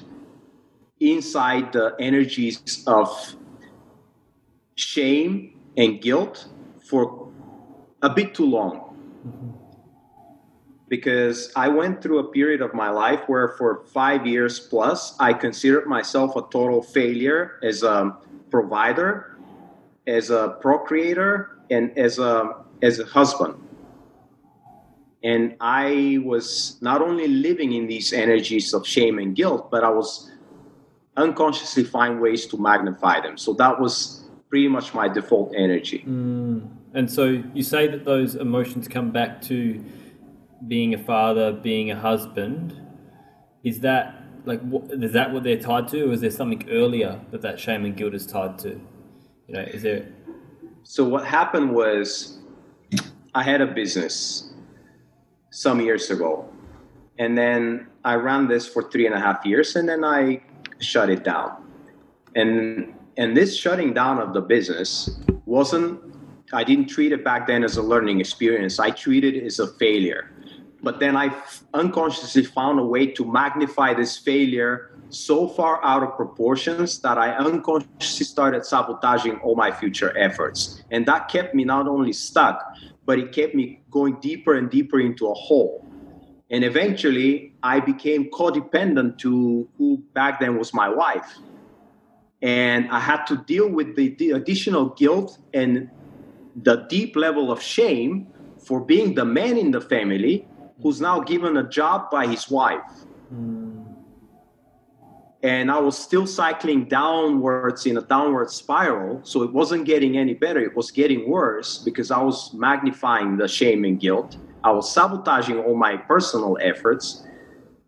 [0.99, 3.35] inside the energies of
[4.75, 6.47] shame and guilt
[6.89, 7.31] for
[8.01, 9.54] a bit too long.
[10.95, 15.33] Because I went through a period of my life where, for five years plus, I
[15.33, 18.15] considered myself a total failure as a
[18.49, 19.37] provider,
[20.07, 21.33] as a procreator,
[21.69, 22.33] and as a
[22.81, 23.55] as a husband.
[25.21, 29.89] And I was not only living in these energies of shame and guilt, but I
[29.89, 30.31] was
[31.17, 33.35] unconsciously find ways to magnify them.
[33.37, 36.05] So that was pretty much my default energy.
[36.07, 36.69] Mm.
[36.93, 39.83] And so you say that those emotions come back to
[40.67, 42.81] being a father, being a husband.
[43.63, 47.19] Is that like what, is that what they're tied to, or is there something earlier
[47.31, 48.79] that that shame and guilt is tied to?
[49.47, 50.07] You know, is there?
[50.83, 52.39] So what happened was
[53.33, 54.53] I had a business
[55.55, 56.49] some years ago.
[57.17, 60.41] And then I ran this for three and a half years and then I
[60.79, 61.63] shut it down.
[62.35, 66.01] And and this shutting down of the business wasn't
[66.53, 68.79] I didn't treat it back then as a learning experience.
[68.79, 70.31] I treated it as a failure.
[70.85, 71.35] But then I
[71.73, 77.31] unconsciously found a way to magnify this failure so far out of proportions that I
[77.31, 80.83] unconsciously started sabotaging all my future efforts.
[80.91, 82.63] And that kept me not only stuck,
[83.03, 85.83] but it kept me going deeper and deeper into a hole.
[86.51, 91.39] And eventually, I became codependent to who back then was my wife.
[92.43, 95.89] And I had to deal with the, the additional guilt and
[96.55, 98.27] the deep level of shame
[98.59, 100.47] for being the man in the family
[100.81, 102.91] who's now given a job by his wife.
[103.29, 103.81] Hmm.
[105.43, 109.21] And I was still cycling downwards in a downward spiral.
[109.23, 110.59] So it wasn't getting any better.
[110.59, 114.37] It was getting worse because I was magnifying the shame and guilt.
[114.63, 117.27] I was sabotaging all my personal efforts.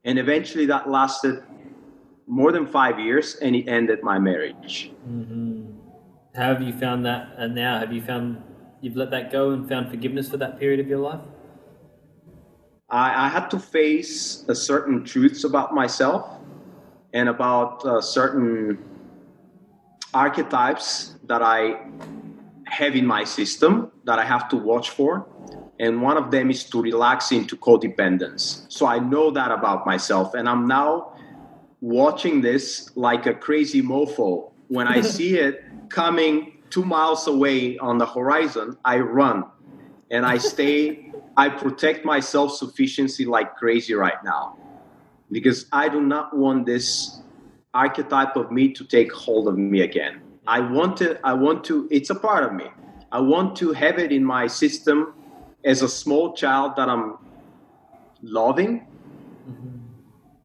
[0.05, 1.43] And eventually that lasted
[2.27, 4.91] more than five years and it ended my marriage.
[5.09, 5.77] Mm-hmm.
[6.35, 7.33] How have you found that?
[7.37, 8.43] And now, have you found
[8.81, 11.21] you've let that go and found forgiveness for that period of your life?
[12.89, 16.39] I, I had to face a certain truths about myself
[17.13, 18.77] and about uh, certain
[20.13, 21.81] archetypes that I
[22.65, 25.27] have in my system that I have to watch for.
[25.79, 28.65] And one of them is to relax into codependence.
[28.71, 30.33] So I know that about myself.
[30.33, 31.13] And I'm now
[31.81, 34.51] watching this like a crazy mofo.
[34.69, 39.45] When I see it coming two miles away on the horizon, I run
[40.09, 41.06] and I stay,
[41.37, 44.57] I protect my self sufficiency like crazy right now
[45.31, 47.21] because I do not want this
[47.73, 50.21] archetype of me to take hold of me again.
[50.47, 52.65] I want to, I want to, it's a part of me.
[53.11, 55.13] I want to have it in my system
[55.63, 57.17] as a small child that I'm
[58.23, 58.87] loving,
[59.47, 59.77] mm-hmm.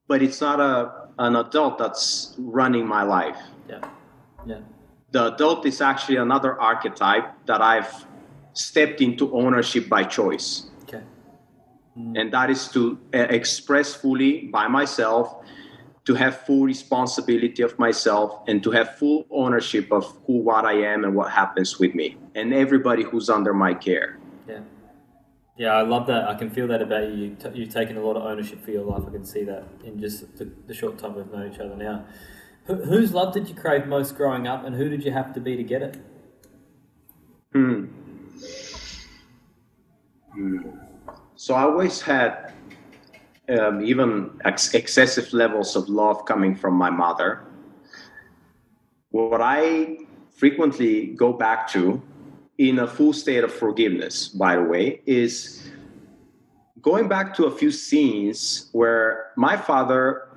[0.08, 3.38] but it's not a, an adult that's running my life.
[3.68, 3.80] Yeah.
[4.44, 4.60] Yeah.
[5.12, 8.06] The adult is actually another archetype that I've
[8.54, 10.70] stepped into ownership by choice.
[11.98, 12.20] Okay.
[12.20, 15.44] and that is to uh, express fully by myself
[16.04, 20.72] to have full responsibility of myself and to have full ownership of who what i
[20.72, 24.18] am and what happens with me and everybody who's under my care
[24.48, 24.60] Yeah.
[25.58, 26.26] Yeah, I love that.
[26.28, 27.36] I can feel that about you.
[27.52, 29.02] You've taken a lot of ownership for your life.
[29.06, 32.06] I can see that in just the, the short time we've known each other now.
[32.64, 35.40] Who, whose love did you crave most growing up, and who did you have to
[35.40, 35.94] be to get it?
[37.52, 37.84] hmm,
[40.32, 40.58] Hmm.
[41.42, 42.52] So i always had
[43.48, 47.42] um, even ex- excessive levels of love coming from my mother
[49.10, 49.98] what i
[50.30, 52.00] frequently go back to
[52.58, 55.68] in a full state of forgiveness by the way is
[56.80, 60.28] going back to a few scenes where my father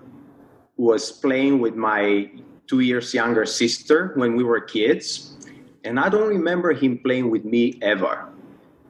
[0.75, 2.31] was playing with my
[2.65, 5.37] two years younger sister when we were kids
[5.83, 8.27] and i don't remember him playing with me ever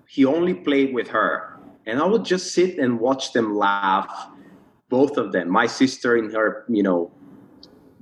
[0.08, 1.55] he only played with her.
[1.86, 4.30] And I would just sit and watch them laugh,
[4.90, 5.50] both of them.
[5.50, 7.12] My sister in her, you know,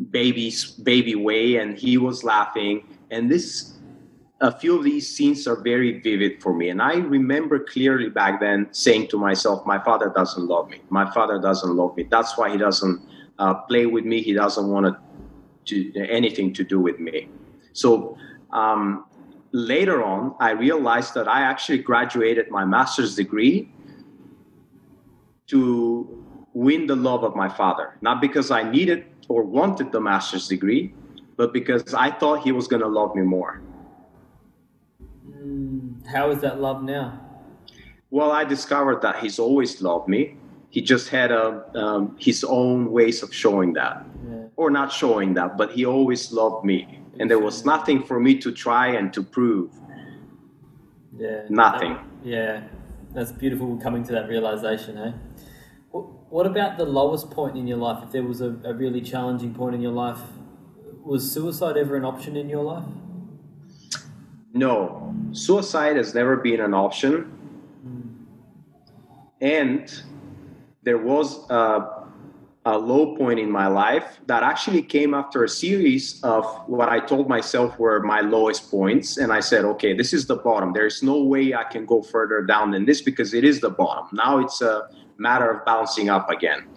[0.09, 2.88] baby's baby way, and he was laughing.
[3.11, 3.73] And this,
[4.41, 6.69] a few of these scenes are very vivid for me.
[6.69, 10.81] And I remember clearly back then saying to myself, "My father doesn't love me.
[10.89, 12.03] My father doesn't love me.
[12.09, 13.01] That's why he doesn't
[13.39, 14.21] uh, play with me.
[14.21, 14.97] He doesn't want to."
[15.95, 17.29] Anything to do with me.
[17.71, 18.17] So
[18.51, 19.05] um,
[19.54, 23.72] later on, I realized that I actually graduated my master's degree
[25.47, 30.47] to win the love of my father, not because I needed or wanted the master's
[30.47, 30.93] degree,
[31.38, 33.62] but because I thought he was going to love me more.
[35.30, 37.20] Mm, how is that love now?
[38.10, 40.38] Well, I discovered that he's always loved me.
[40.70, 44.45] He just had a, um, his own ways of showing that, yeah.
[44.56, 48.38] or not showing that, but he always loved me and there was nothing for me
[48.39, 49.72] to try and to prove.
[51.18, 51.43] Yeah.
[51.49, 51.97] Nothing.
[52.24, 52.64] Yeah,
[53.14, 55.11] that's beautiful coming to that realization, eh?
[55.91, 58.03] What about the lowest point in your life?
[58.03, 60.20] If there was a, a really challenging point in your life,
[61.03, 62.86] was suicide ever an option in your life?
[64.53, 67.32] No, suicide has never been an option.
[67.86, 68.26] Mm.
[69.41, 70.03] And
[70.82, 72.03] there was a
[72.66, 76.99] a low point in my life that actually came after a series of what I
[76.99, 79.18] told myself were my lowest points.
[79.18, 80.72] And I said, okay, this is the bottom.
[80.72, 84.07] There's no way I can go further down than this because it is the bottom.
[84.14, 84.88] Now it's a
[85.18, 86.68] matter of bouncing up again.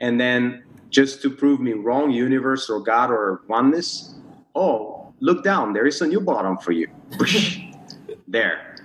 [0.00, 4.14] And then just to prove me wrong, universe or God or oneness,
[4.54, 5.74] oh, look down.
[5.74, 6.88] There is a new bottom for you.
[8.28, 8.76] there.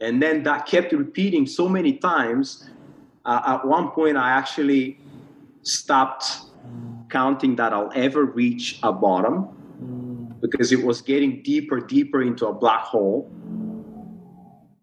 [0.00, 2.68] And then that kept repeating so many times.
[3.24, 4.98] Uh, at one point, I actually
[5.62, 6.42] stopped
[7.08, 12.52] counting that I'll ever reach a bottom because it was getting deeper, deeper into a
[12.52, 13.30] black hole.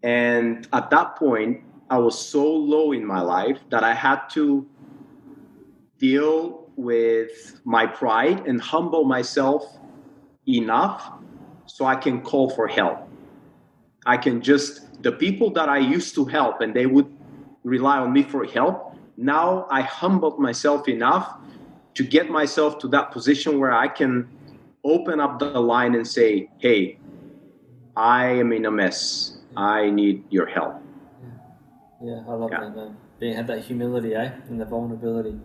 [0.04, 4.66] And at that point, I was so low in my life that I had to
[5.98, 9.78] deal with my pride and humble myself
[10.48, 11.12] enough
[11.66, 13.08] so I can call for help.
[14.06, 17.12] I can just, the people that I used to help and they would
[17.64, 18.89] rely on me for help,
[19.20, 21.40] now I humbled myself enough
[21.96, 24.30] to get myself to that position where I can
[24.86, 26.98] open up the line and say, hey,
[27.98, 29.40] I am in a mess.
[29.58, 30.82] I need your help.
[32.02, 32.60] Yeah, yeah I love yeah.
[32.62, 32.98] that, man.
[33.20, 34.32] Being have that humility, eh?
[34.48, 35.38] And the vulnerability.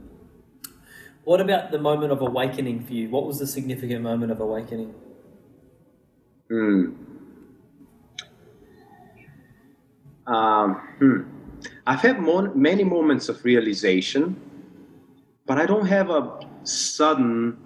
[1.24, 3.10] What about the moment of awakening for you?
[3.10, 4.94] What was the significant moment of awakening?
[6.48, 6.92] Hmm.
[10.28, 11.33] Um, hmm.
[11.86, 12.20] I've had
[12.56, 14.40] many moments of realization,
[15.46, 17.58] but I don't have a sudden,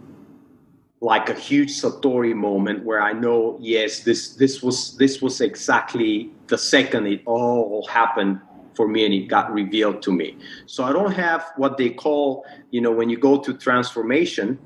[1.00, 6.32] like a huge Satori moment where I know, yes, this this was this was exactly
[6.48, 8.40] the second it all happened
[8.74, 10.36] for me and it got revealed to me.
[10.66, 14.58] So I don't have what they call, you know, when you go to transformation,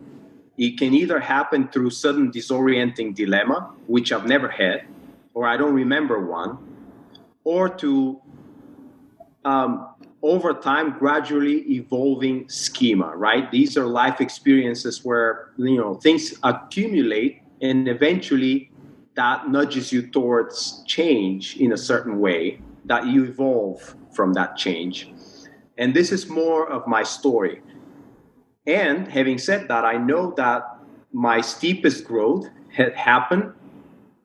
[0.57, 4.86] it can either happen through sudden disorienting dilemma, which I've never had,
[5.34, 6.59] or I don't remember one,
[7.44, 8.20] or to
[9.45, 9.88] um,
[10.22, 13.51] over time gradually evolving schema right?
[13.51, 18.70] These are life experiences where you know things accumulate and eventually
[19.14, 25.12] that nudges you towards change in a certain way that you evolve from that change.
[25.78, 27.61] And this is more of my story.
[28.66, 30.62] And having said that i know that
[31.12, 33.53] my steepest growth had happened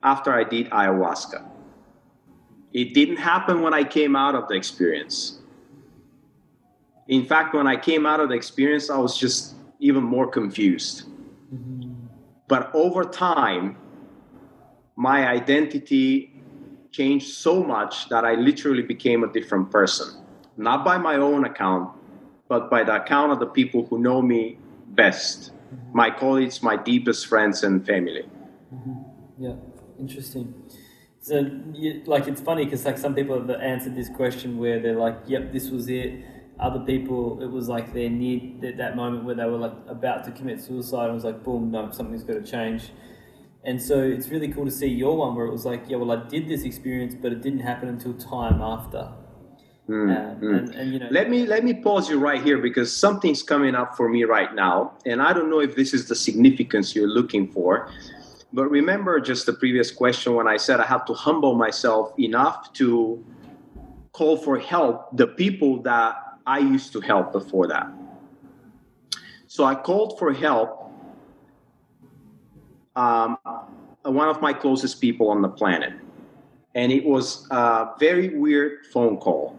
[0.02, 1.44] after i did ayahuasca
[2.78, 5.40] it didn't happen when I came out of the experience.
[7.08, 10.96] In fact, when I came out of the experience, I was just even more confused.
[11.52, 11.90] Mm-hmm.
[12.46, 13.76] But over time,
[14.94, 16.40] my identity
[16.92, 20.08] changed so much that I literally became a different person.
[20.56, 21.90] Not by my own account,
[22.46, 24.58] but by the account of the people who know me
[25.02, 25.50] best
[25.92, 28.24] my colleagues, my deepest friends, and family.
[28.74, 29.44] Mm-hmm.
[29.44, 29.56] Yeah,
[29.98, 30.54] interesting.
[31.28, 34.96] So, you, like, it's funny because like some people have answered this question where they're
[34.96, 36.24] like, "Yep, this was it."
[36.58, 38.40] Other people, it was like they're near
[38.78, 41.70] that moment where they were like about to commit suicide, and it was like, "Boom,
[41.70, 42.92] no, something's got to change."
[43.62, 46.12] And so it's really cool to see your one where it was like, "Yeah, well,
[46.12, 49.10] I did this experience, but it didn't happen until time after."
[49.86, 50.58] Mm, um, mm.
[50.58, 53.74] And, and, you know, let me let me pause you right here because something's coming
[53.74, 57.14] up for me right now, and I don't know if this is the significance you're
[57.20, 57.90] looking for.
[58.52, 62.72] But remember just the previous question when I said I have to humble myself enough
[62.74, 63.24] to
[64.12, 67.88] call for help the people that I used to help before that.
[69.46, 70.92] So I called for help
[72.96, 73.38] um,
[74.02, 75.92] one of my closest people on the planet.
[76.74, 79.56] and it was a very weird phone call.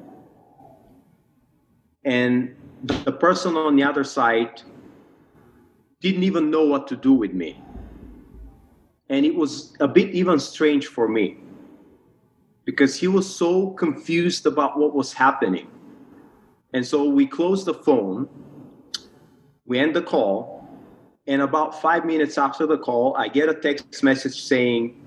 [2.05, 4.61] And the person on the other side
[5.99, 7.61] didn't even know what to do with me.
[9.09, 11.37] And it was a bit even strange for me
[12.65, 15.67] because he was so confused about what was happening.
[16.73, 18.29] And so we closed the phone,
[19.65, 20.59] we end the call,
[21.25, 25.03] and about five minutes after the call, I get a text message saying,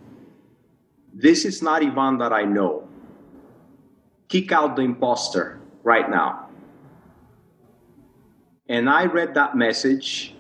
[1.15, 2.89] This is not Ivan that I know.
[4.29, 6.49] Kick out the imposter right now.
[8.69, 10.35] And I read that message,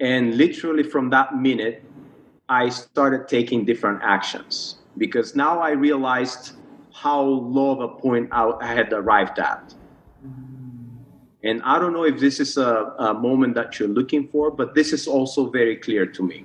[0.00, 1.84] and literally from that minute,
[2.48, 6.52] I started taking different actions because now I realized
[6.92, 9.74] how low of a point I had arrived at.
[11.44, 14.74] And I don't know if this is a, a, moment that you're looking for, but
[14.74, 16.44] this is also very clear to me.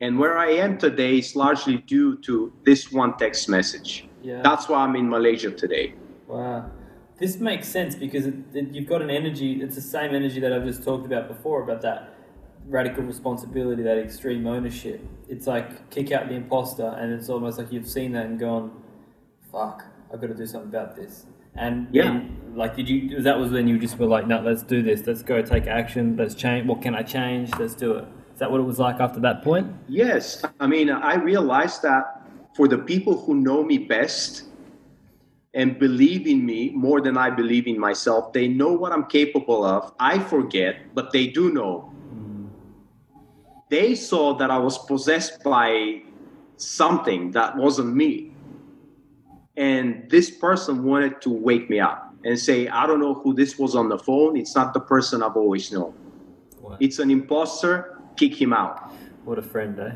[0.00, 4.08] And where I am today is largely due to this one text message.
[4.22, 4.42] Yeah.
[4.42, 5.94] That's why I'm in Malaysia today.
[6.26, 6.70] Wow.
[7.18, 10.52] This makes sense because it, it, you've got an energy, it's the same energy that
[10.52, 12.14] I've just talked about before about that
[12.70, 15.04] radical responsibility, that extreme ownership.
[15.28, 18.70] It's like kick out the imposter, and it's almost like you've seen that and gone,
[19.52, 22.22] "Fuck, I've got to do something about this." And yeah,
[22.54, 23.20] like, did you?
[23.20, 25.06] That was when you just were like, "No, let's do this.
[25.06, 26.16] Let's go take action.
[26.16, 26.66] Let's change.
[26.66, 27.50] What can I change?
[27.58, 29.66] Let's do it." Is that what it was like after that point?
[29.88, 32.22] Yes, I mean, I realized that
[32.54, 34.44] for the people who know me best
[35.52, 39.64] and believe in me more than I believe in myself, they know what I'm capable
[39.64, 39.92] of.
[39.98, 41.89] I forget, but they do know
[43.70, 46.02] they saw that I was possessed by
[46.56, 48.32] something that wasn't me.
[49.56, 53.58] And this person wanted to wake me up and say, I don't know who this
[53.58, 54.36] was on the phone.
[54.36, 55.94] It's not the person I've always known.
[56.80, 57.98] It's an imposter.
[58.16, 58.92] Kick him out.
[59.24, 59.92] What a friend, eh?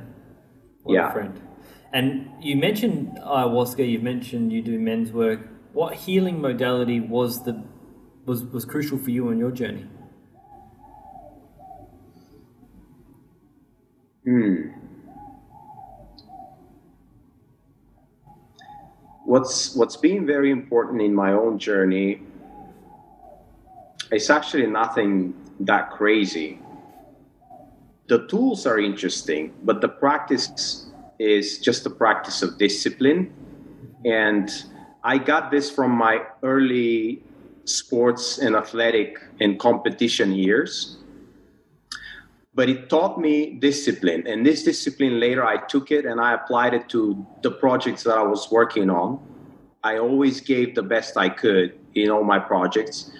[0.83, 1.11] What yeah.
[1.11, 1.41] a friend.
[1.93, 5.41] And you mentioned ayahuasca, you've mentioned you do men's work.
[5.73, 7.63] What healing modality was the
[8.27, 9.87] was, was crucial for you on your journey?
[14.25, 14.71] Hmm.
[19.25, 22.21] What's what's been very important in my own journey
[24.11, 26.59] is actually nothing that crazy.
[28.09, 30.87] The tools are interesting, but the practice
[31.19, 33.33] is just a practice of discipline.
[34.05, 34.51] And
[35.03, 37.23] I got this from my early
[37.65, 40.99] sports and athletic and competition years
[42.55, 44.27] but it taught me discipline.
[44.27, 48.17] And this discipline later i took it and i applied it to the projects that
[48.17, 49.19] i was working on.
[49.83, 53.11] I always gave the best i could in all my projects.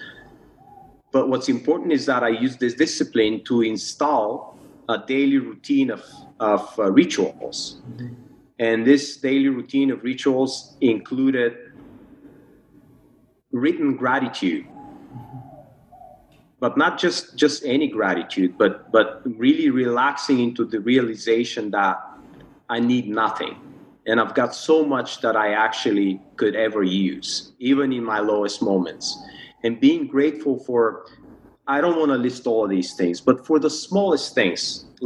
[1.11, 4.57] But what's important is that i used this discipline to install
[4.87, 6.03] a daily routine of,
[6.39, 7.81] of uh, rituals.
[7.89, 8.13] Mm-hmm.
[8.59, 11.51] and this daily routine of rituals included
[13.51, 14.65] written gratitude
[16.65, 21.95] but not just just any gratitude but but really relaxing into the realization that
[22.75, 23.53] i need nothing.
[24.07, 26.09] And i've got so much that i actually
[26.39, 29.05] could ever use even in my lowest moments.
[29.63, 30.81] And being grateful for
[31.67, 34.61] i don't want to list all these things but for the smallest things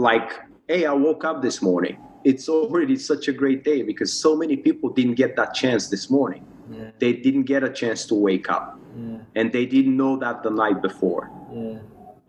[0.10, 0.30] like
[0.70, 1.98] hey i woke up this morning.
[2.32, 6.06] It's already such a great day because so many people didn't get that chance this
[6.18, 6.92] morning yeah.
[7.00, 9.18] they didn't get a chance to wake up yeah.
[9.36, 11.80] and they didn't know that the night before yeah.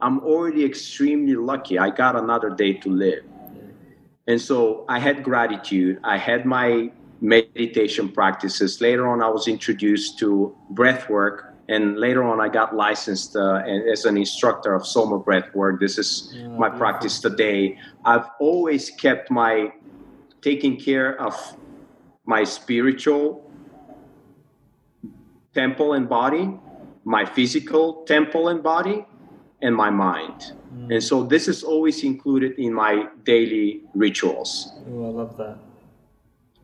[0.01, 1.79] I'm already extremely lucky.
[1.79, 3.25] I got another day to live.
[4.27, 5.99] And so I had gratitude.
[6.05, 8.81] I had my meditation practices.
[8.81, 11.55] Later on, I was introduced to breath work.
[11.69, 13.63] And later on, I got licensed uh,
[13.93, 15.81] as an instructor of Soma breath work.
[15.81, 17.79] This is yeah, my practice today.
[18.05, 19.73] I've always kept my
[20.43, 21.35] taking care of
[22.25, 23.50] my spiritual
[25.55, 26.59] temple and body,
[27.05, 29.05] my physical temple and body,
[29.63, 30.53] and my mind.
[30.75, 30.95] Mm.
[30.95, 34.73] And so this is always included in my daily rituals.
[34.89, 35.59] Oh, I love that.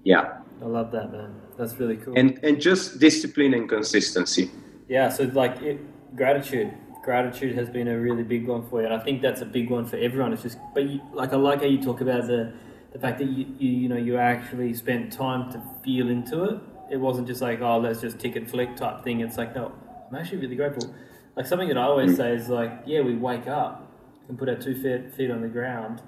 [0.05, 0.39] Yeah.
[0.62, 1.34] I love that, man.
[1.59, 2.14] That's really cool.
[2.16, 4.51] And and just discipline and consistency.
[4.89, 5.78] Yeah, so like it,
[6.16, 6.72] gratitude.
[7.03, 9.70] Gratitude has been a really big one for you, and I think that's a big
[9.70, 10.32] one for everyone.
[10.32, 12.53] It's just, but you, like I like how you talk about the
[12.93, 16.61] the fact that you, you you know you actually spent time to feel into it.
[16.91, 19.20] It wasn't just like oh let's just tick and flick type thing.
[19.20, 19.72] It's like no,
[20.09, 20.95] I'm actually really grateful
[21.37, 22.16] like something that I always mm.
[22.16, 23.93] say is like, yeah, we wake up
[24.28, 26.03] and put our two feet, feet on the ground,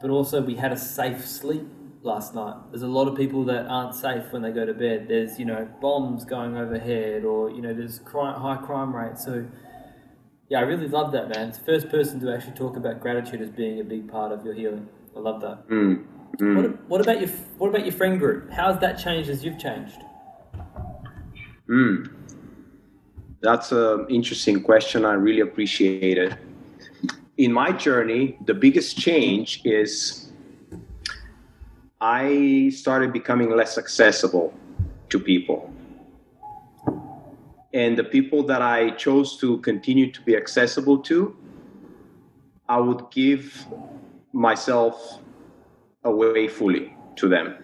[0.00, 1.66] but also we had a safe sleep
[2.02, 2.54] last night.
[2.70, 5.06] There's a lot of people that aren't safe when they go to bed.
[5.08, 9.24] There's you know bombs going overhead, or you know there's crime, high crime rates.
[9.24, 9.44] So
[10.48, 11.48] yeah, I really love that man.
[11.48, 14.44] It's the first person to actually talk about gratitude as being a big part of
[14.44, 14.88] your healing.
[15.16, 15.68] I love that.
[15.68, 16.06] Mm.
[16.40, 18.50] What, what about your What about your friend group?
[18.50, 19.98] How's that changed as you've changed?
[21.68, 22.12] Mm.
[23.40, 25.04] That's an interesting question.
[25.04, 26.34] I really appreciate it.
[27.36, 30.32] In my journey, the biggest change is
[32.00, 34.54] I started becoming less accessible
[35.08, 35.72] to people.
[37.74, 41.36] And the people that I chose to continue to be accessible to,
[42.68, 43.66] I would give
[44.32, 45.20] myself
[46.04, 47.54] away fully to them.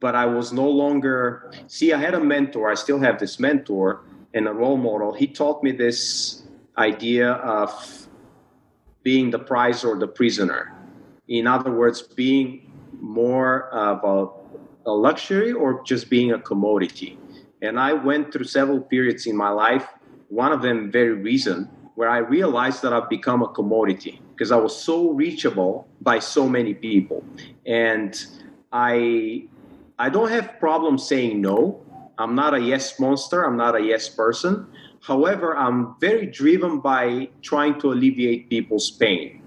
[0.00, 4.04] But I was no longer, see, I had a mentor, I still have this mentor
[4.34, 5.12] and a role model.
[5.12, 6.44] He taught me this
[6.76, 8.08] idea of
[9.02, 10.74] being the prize or the prisoner.
[11.28, 17.18] In other words, being more of a, a luxury or just being a commodity.
[17.62, 19.86] And I went through several periods in my life,
[20.28, 21.68] one of them very recent,
[21.98, 26.48] where I realized that I've become a commodity because I was so reachable by so
[26.48, 27.24] many people.
[27.66, 28.14] And
[28.70, 29.48] I
[29.98, 31.82] I don't have problems saying no.
[32.16, 34.68] I'm not a yes monster, I'm not a yes person.
[35.00, 39.42] However, I'm very driven by trying to alleviate people's pain.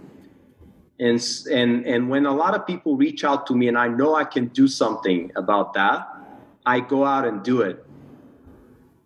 [0.99, 4.15] And, and, and when a lot of people reach out to me and I know
[4.15, 6.05] I can do something about that,
[6.65, 7.85] I go out and do it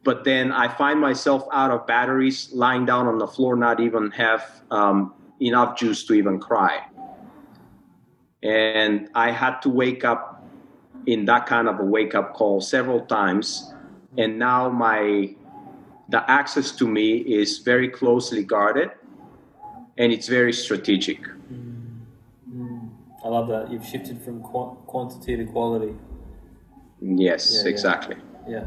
[0.05, 4.11] but then I find myself out of batteries, lying down on the floor, not even
[4.11, 6.79] have um, enough juice to even cry.
[8.43, 10.43] And I had to wake up
[11.07, 13.73] in that kind of a wake up call several times.
[14.17, 15.33] And now my
[16.09, 18.91] the access to me is very closely guarded
[19.97, 21.17] and it's very strategic.
[23.23, 23.71] I love that.
[23.71, 25.95] You've shifted from qu- quantity to quality.
[27.01, 27.69] Yes, Yeah, yeah.
[27.69, 28.15] exactly.
[28.47, 28.65] Yeah.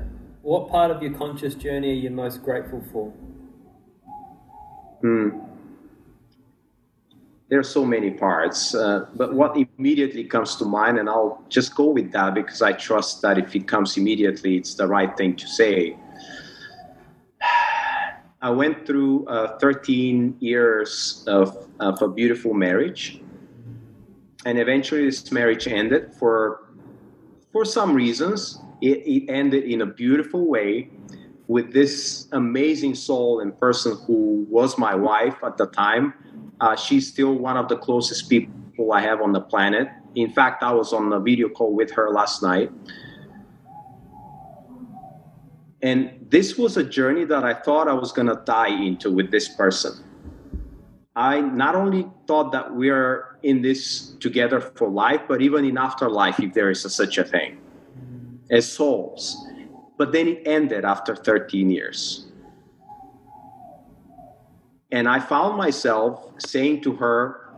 [0.48, 3.10] What part of your conscious journey are you most grateful for?
[5.02, 5.40] Hmm.
[7.50, 11.74] There are so many parts, uh, but what immediately comes to mind, and I'll just
[11.74, 15.36] go with that because I trust that if it comes immediately, it's the right thing
[15.36, 15.98] to say.
[18.40, 23.20] I went through uh, 13 years of, of a beautiful marriage,
[24.46, 26.70] and eventually this marriage ended for
[27.52, 28.62] for some reasons.
[28.80, 30.90] It, it ended in a beautiful way
[31.48, 36.14] with this amazing soul and person who was my wife at the time.
[36.60, 39.88] Uh, she's still one of the closest people I have on the planet.
[40.14, 42.70] In fact, I was on a video call with her last night.
[45.80, 49.30] And this was a journey that I thought I was going to die into with
[49.30, 50.04] this person.
[51.14, 55.78] I not only thought that we are in this together for life, but even in
[55.78, 57.58] afterlife, if there is a, such a thing
[58.50, 59.46] as souls.
[59.96, 62.26] But then it ended after 13 years.
[64.90, 67.50] And I found myself saying to her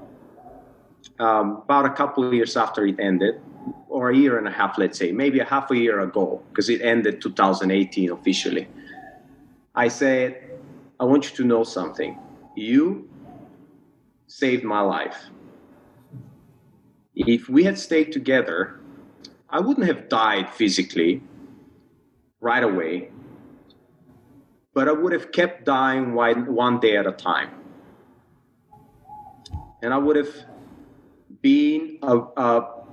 [1.19, 3.41] um, about a couple of years after it ended,
[3.89, 6.69] or a year and a half, let's say, maybe a half a year ago, because
[6.71, 8.67] it ended 2018 officially.
[9.75, 10.51] I said,
[10.99, 12.19] I want you to know something.
[12.57, 13.09] You
[14.27, 15.27] saved my life.
[17.15, 18.80] If we had stayed together,
[19.53, 21.23] I wouldn't have died physically
[22.41, 23.11] right away,
[24.75, 27.51] but I would have kept dying one, day at a time.
[29.83, 30.35] And I would have
[31.43, 32.85] been a, a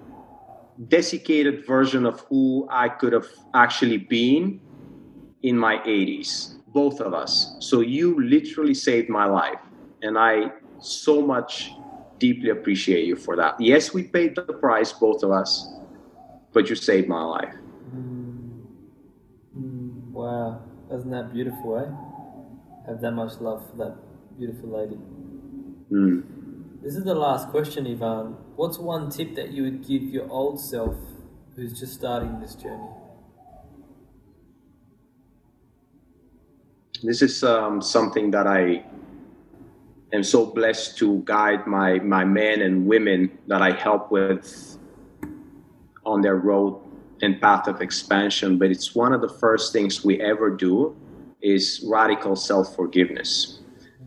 [0.88, 4.60] desiccated version of who I could have actually been
[5.44, 7.56] in my 80s, both of us.
[7.60, 9.60] So you literally saved my life.
[10.02, 11.72] And I so much
[12.18, 13.60] deeply appreciate you for that.
[13.60, 15.70] Yes, we paid the price, both of us,
[16.58, 17.54] but you saved my life.
[20.12, 20.64] Wow.
[20.92, 21.92] Isn't that beautiful, eh?
[22.88, 23.96] Have that much love for that
[24.40, 24.98] beautiful lady.
[25.92, 26.24] Mm.
[26.82, 28.38] This is the last question, Ivan.
[28.56, 30.96] What's one tip that you would give your old self
[31.56, 32.90] who's just starting this journey?
[37.04, 38.84] This is um, something that I
[40.12, 44.77] am so blessed to guide my, my men and women that I help with
[46.08, 46.80] on their road
[47.22, 48.58] and path of expansion.
[48.58, 50.96] But it's one of the first things we ever do
[51.42, 53.60] is radical self-forgiveness.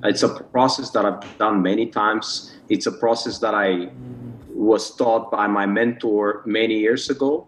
[0.02, 2.56] It's a process that I've done many times.
[2.70, 3.90] It's a process that I
[4.48, 7.46] was taught by my mentor many years ago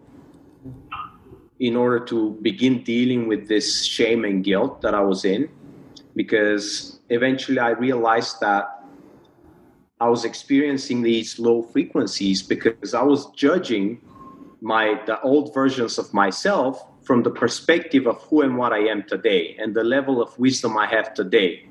[1.59, 5.49] in order to begin dealing with this shame and guilt that I was in
[6.15, 8.85] because eventually I realized that
[9.99, 14.01] I was experiencing these low frequencies because I was judging
[14.63, 19.03] my the old versions of myself from the perspective of who and what I am
[19.03, 21.67] today and the level of wisdom I have today.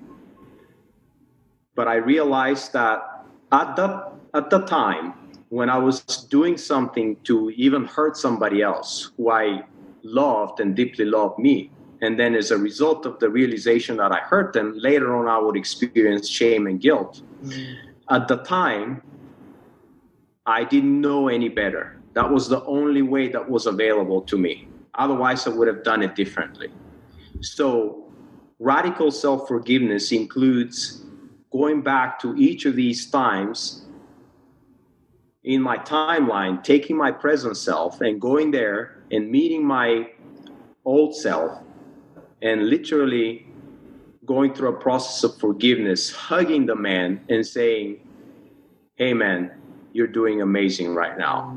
[1.75, 5.15] But I realized that at the at the time
[5.49, 9.63] when I was doing something to even hurt somebody else who I
[10.03, 11.71] loved and deeply loved me.
[12.03, 15.39] And then, as a result of the realization that I hurt them, later on I
[15.39, 17.23] would experience shame and guilt.
[17.45, 17.77] Mm.
[18.11, 19.03] At the time,
[20.45, 22.02] I didn't know any better.
[22.15, 24.69] That was the only way that was available to me.
[24.95, 26.69] Otherwise, I would have done it differently.
[27.41, 28.13] So,
[28.59, 31.05] radical self forgiveness includes
[31.51, 33.87] going back to each of these times
[35.45, 40.11] in my timeline, taking my present self and going there and meeting my
[40.85, 41.59] old self
[42.43, 43.47] and literally
[44.25, 47.99] going through a process of forgiveness, hugging the man and saying,
[48.95, 49.51] Hey, man,
[49.93, 51.57] you're doing amazing right now.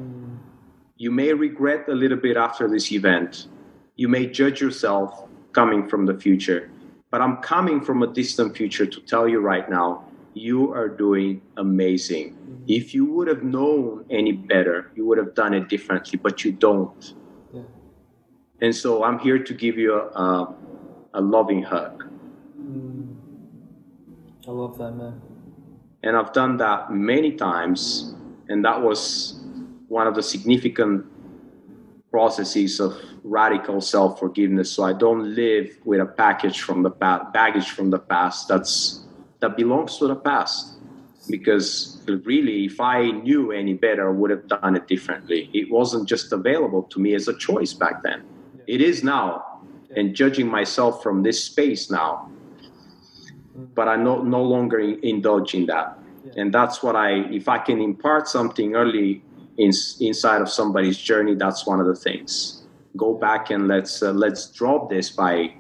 [0.98, 3.48] You may regret a little bit after this event.
[3.98, 6.70] You may judge yourself coming from the future,
[7.12, 11.42] but I'm coming from a distant future to tell you right now, you are doing
[11.58, 12.38] amazing.
[12.68, 16.52] If you would have known any better, you would have done it differently, but you
[16.52, 17.14] don't.
[17.54, 17.62] Yeah.
[18.62, 20.56] And so I'm here to give you a, a,
[21.16, 22.04] a loving hug.
[22.60, 23.16] Mm.
[24.48, 25.22] I love that, man.
[26.04, 28.16] And I've done that many times,
[28.48, 29.45] and that was
[29.96, 31.06] one of the significant
[32.12, 32.92] processes of
[33.24, 34.70] radical self forgiveness.
[34.70, 38.76] So I don't live with a package from the past, baggage from the past that's
[39.40, 40.74] that belongs to the past.
[41.30, 45.50] Because really, if I knew any better, I would have done it differently.
[45.54, 48.20] It wasn't just available to me as a choice back then.
[48.68, 49.62] It is now.
[49.96, 52.30] And judging myself from this space now,
[53.78, 55.98] but I no, no longer indulge in that.
[56.36, 59.24] And that's what I, if I can impart something early
[59.58, 62.64] in, inside of somebody's journey, that's one of the things.
[62.98, 65.54] Go back and let's uh, let's drop this by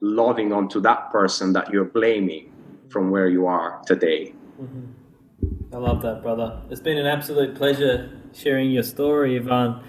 [0.00, 2.52] loving onto that person that you're blaming
[2.88, 4.34] from where you are today.
[4.60, 5.74] Mm-hmm.
[5.74, 6.60] I love that, brother.
[6.70, 9.80] It's been an absolute pleasure sharing your story, Ivan.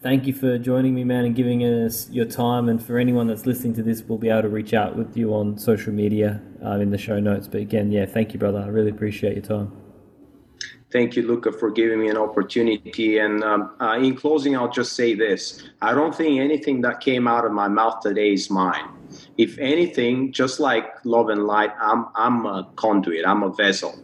[0.00, 2.68] Thank you for joining me, man, and giving us your time.
[2.68, 5.34] And for anyone that's listening to this, we'll be able to reach out with you
[5.34, 7.48] on social media uh, in the show notes.
[7.48, 8.60] But again, yeah, thank you, brother.
[8.60, 9.72] I really appreciate your time.
[10.90, 13.18] Thank you, Luka, for giving me an opportunity.
[13.18, 17.28] And um, uh, in closing, I'll just say this I don't think anything that came
[17.28, 18.88] out of my mouth today is mine.
[19.36, 23.94] If anything, just like love and light, I'm, I'm a conduit, I'm a vessel.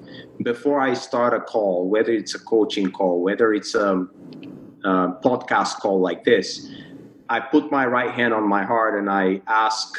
[0.42, 4.06] Before I start a call, whether it's a coaching call, whether it's a,
[4.84, 6.70] a podcast call like this,
[7.28, 9.98] I put my right hand on my heart and I ask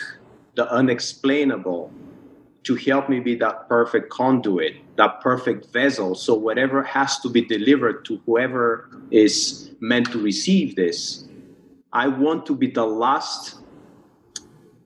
[0.55, 1.91] the unexplainable
[2.65, 6.15] to help me be that perfect conduit, that perfect vessel.
[6.15, 11.25] So whatever has to be delivered to whoever is meant to receive this,
[11.93, 13.59] I want to be the last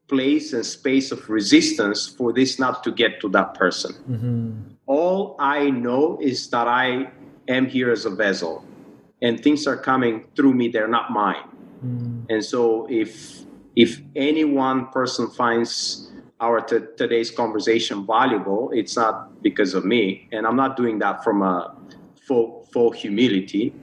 [0.08, 3.94] place and space of resistance for this not to get to that person.
[4.10, 4.74] Mm-hmm.
[4.86, 7.12] All I know is that I
[7.48, 8.66] am here as a vessel
[9.22, 11.48] and things are coming through me, they're not mine.
[11.86, 12.26] Mm.
[12.30, 19.42] And so if if any one person finds our t- today's conversation valuable, it's not
[19.44, 21.76] because of me, and I'm not doing that from a
[22.16, 23.74] full full humility.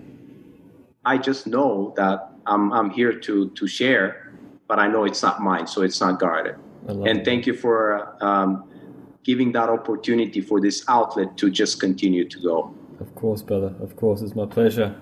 [1.04, 4.32] I just know that I'm I'm here to to share,
[4.68, 6.56] but I know it's not mine, so it's not guarded.
[6.88, 8.70] And thank you for um,
[9.24, 12.72] giving that opportunity for this outlet to just continue to go.
[13.00, 13.74] Of course, brother.
[13.80, 14.94] Of course, it's my pleasure.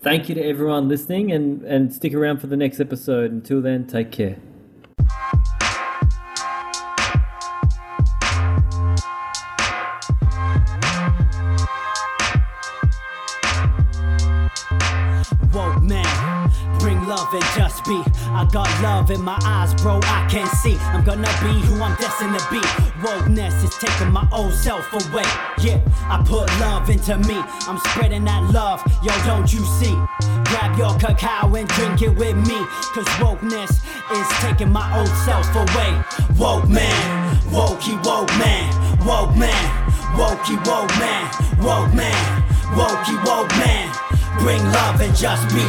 [0.00, 3.32] Thank you to everyone listening, and and stick around for the next episode.
[3.32, 4.36] Until then, take care.
[18.34, 20.00] I got love in my eyes, bro.
[20.02, 20.76] I can see.
[20.90, 22.58] I'm gonna be who I'm destined to be.
[22.98, 25.22] Wokeness is taking my old self away.
[25.62, 25.80] Yeah,
[26.10, 27.38] I put love into me.
[27.68, 28.82] I'm spreading that love.
[29.04, 29.94] Yo, don't you see?
[30.50, 32.58] Grab your cacao and drink it with me.
[32.90, 33.70] Cause wokeness
[34.10, 35.94] is taking my old self away.
[36.36, 38.66] Woke man, wokey woke man,
[39.06, 39.64] woke man,
[40.18, 41.30] wokey woke man,
[41.62, 42.42] woke man,
[42.74, 43.94] wokey woke man.
[44.40, 45.64] Bring love and just be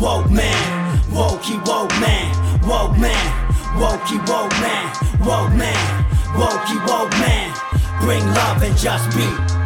[0.00, 0.81] woke man.
[1.12, 2.32] Wokey woke man,
[2.66, 3.26] woke man,
[3.76, 4.86] wokey woke man,
[5.20, 6.04] woke man,
[6.34, 7.52] wokey woke man.
[8.00, 9.61] Bring love and just be.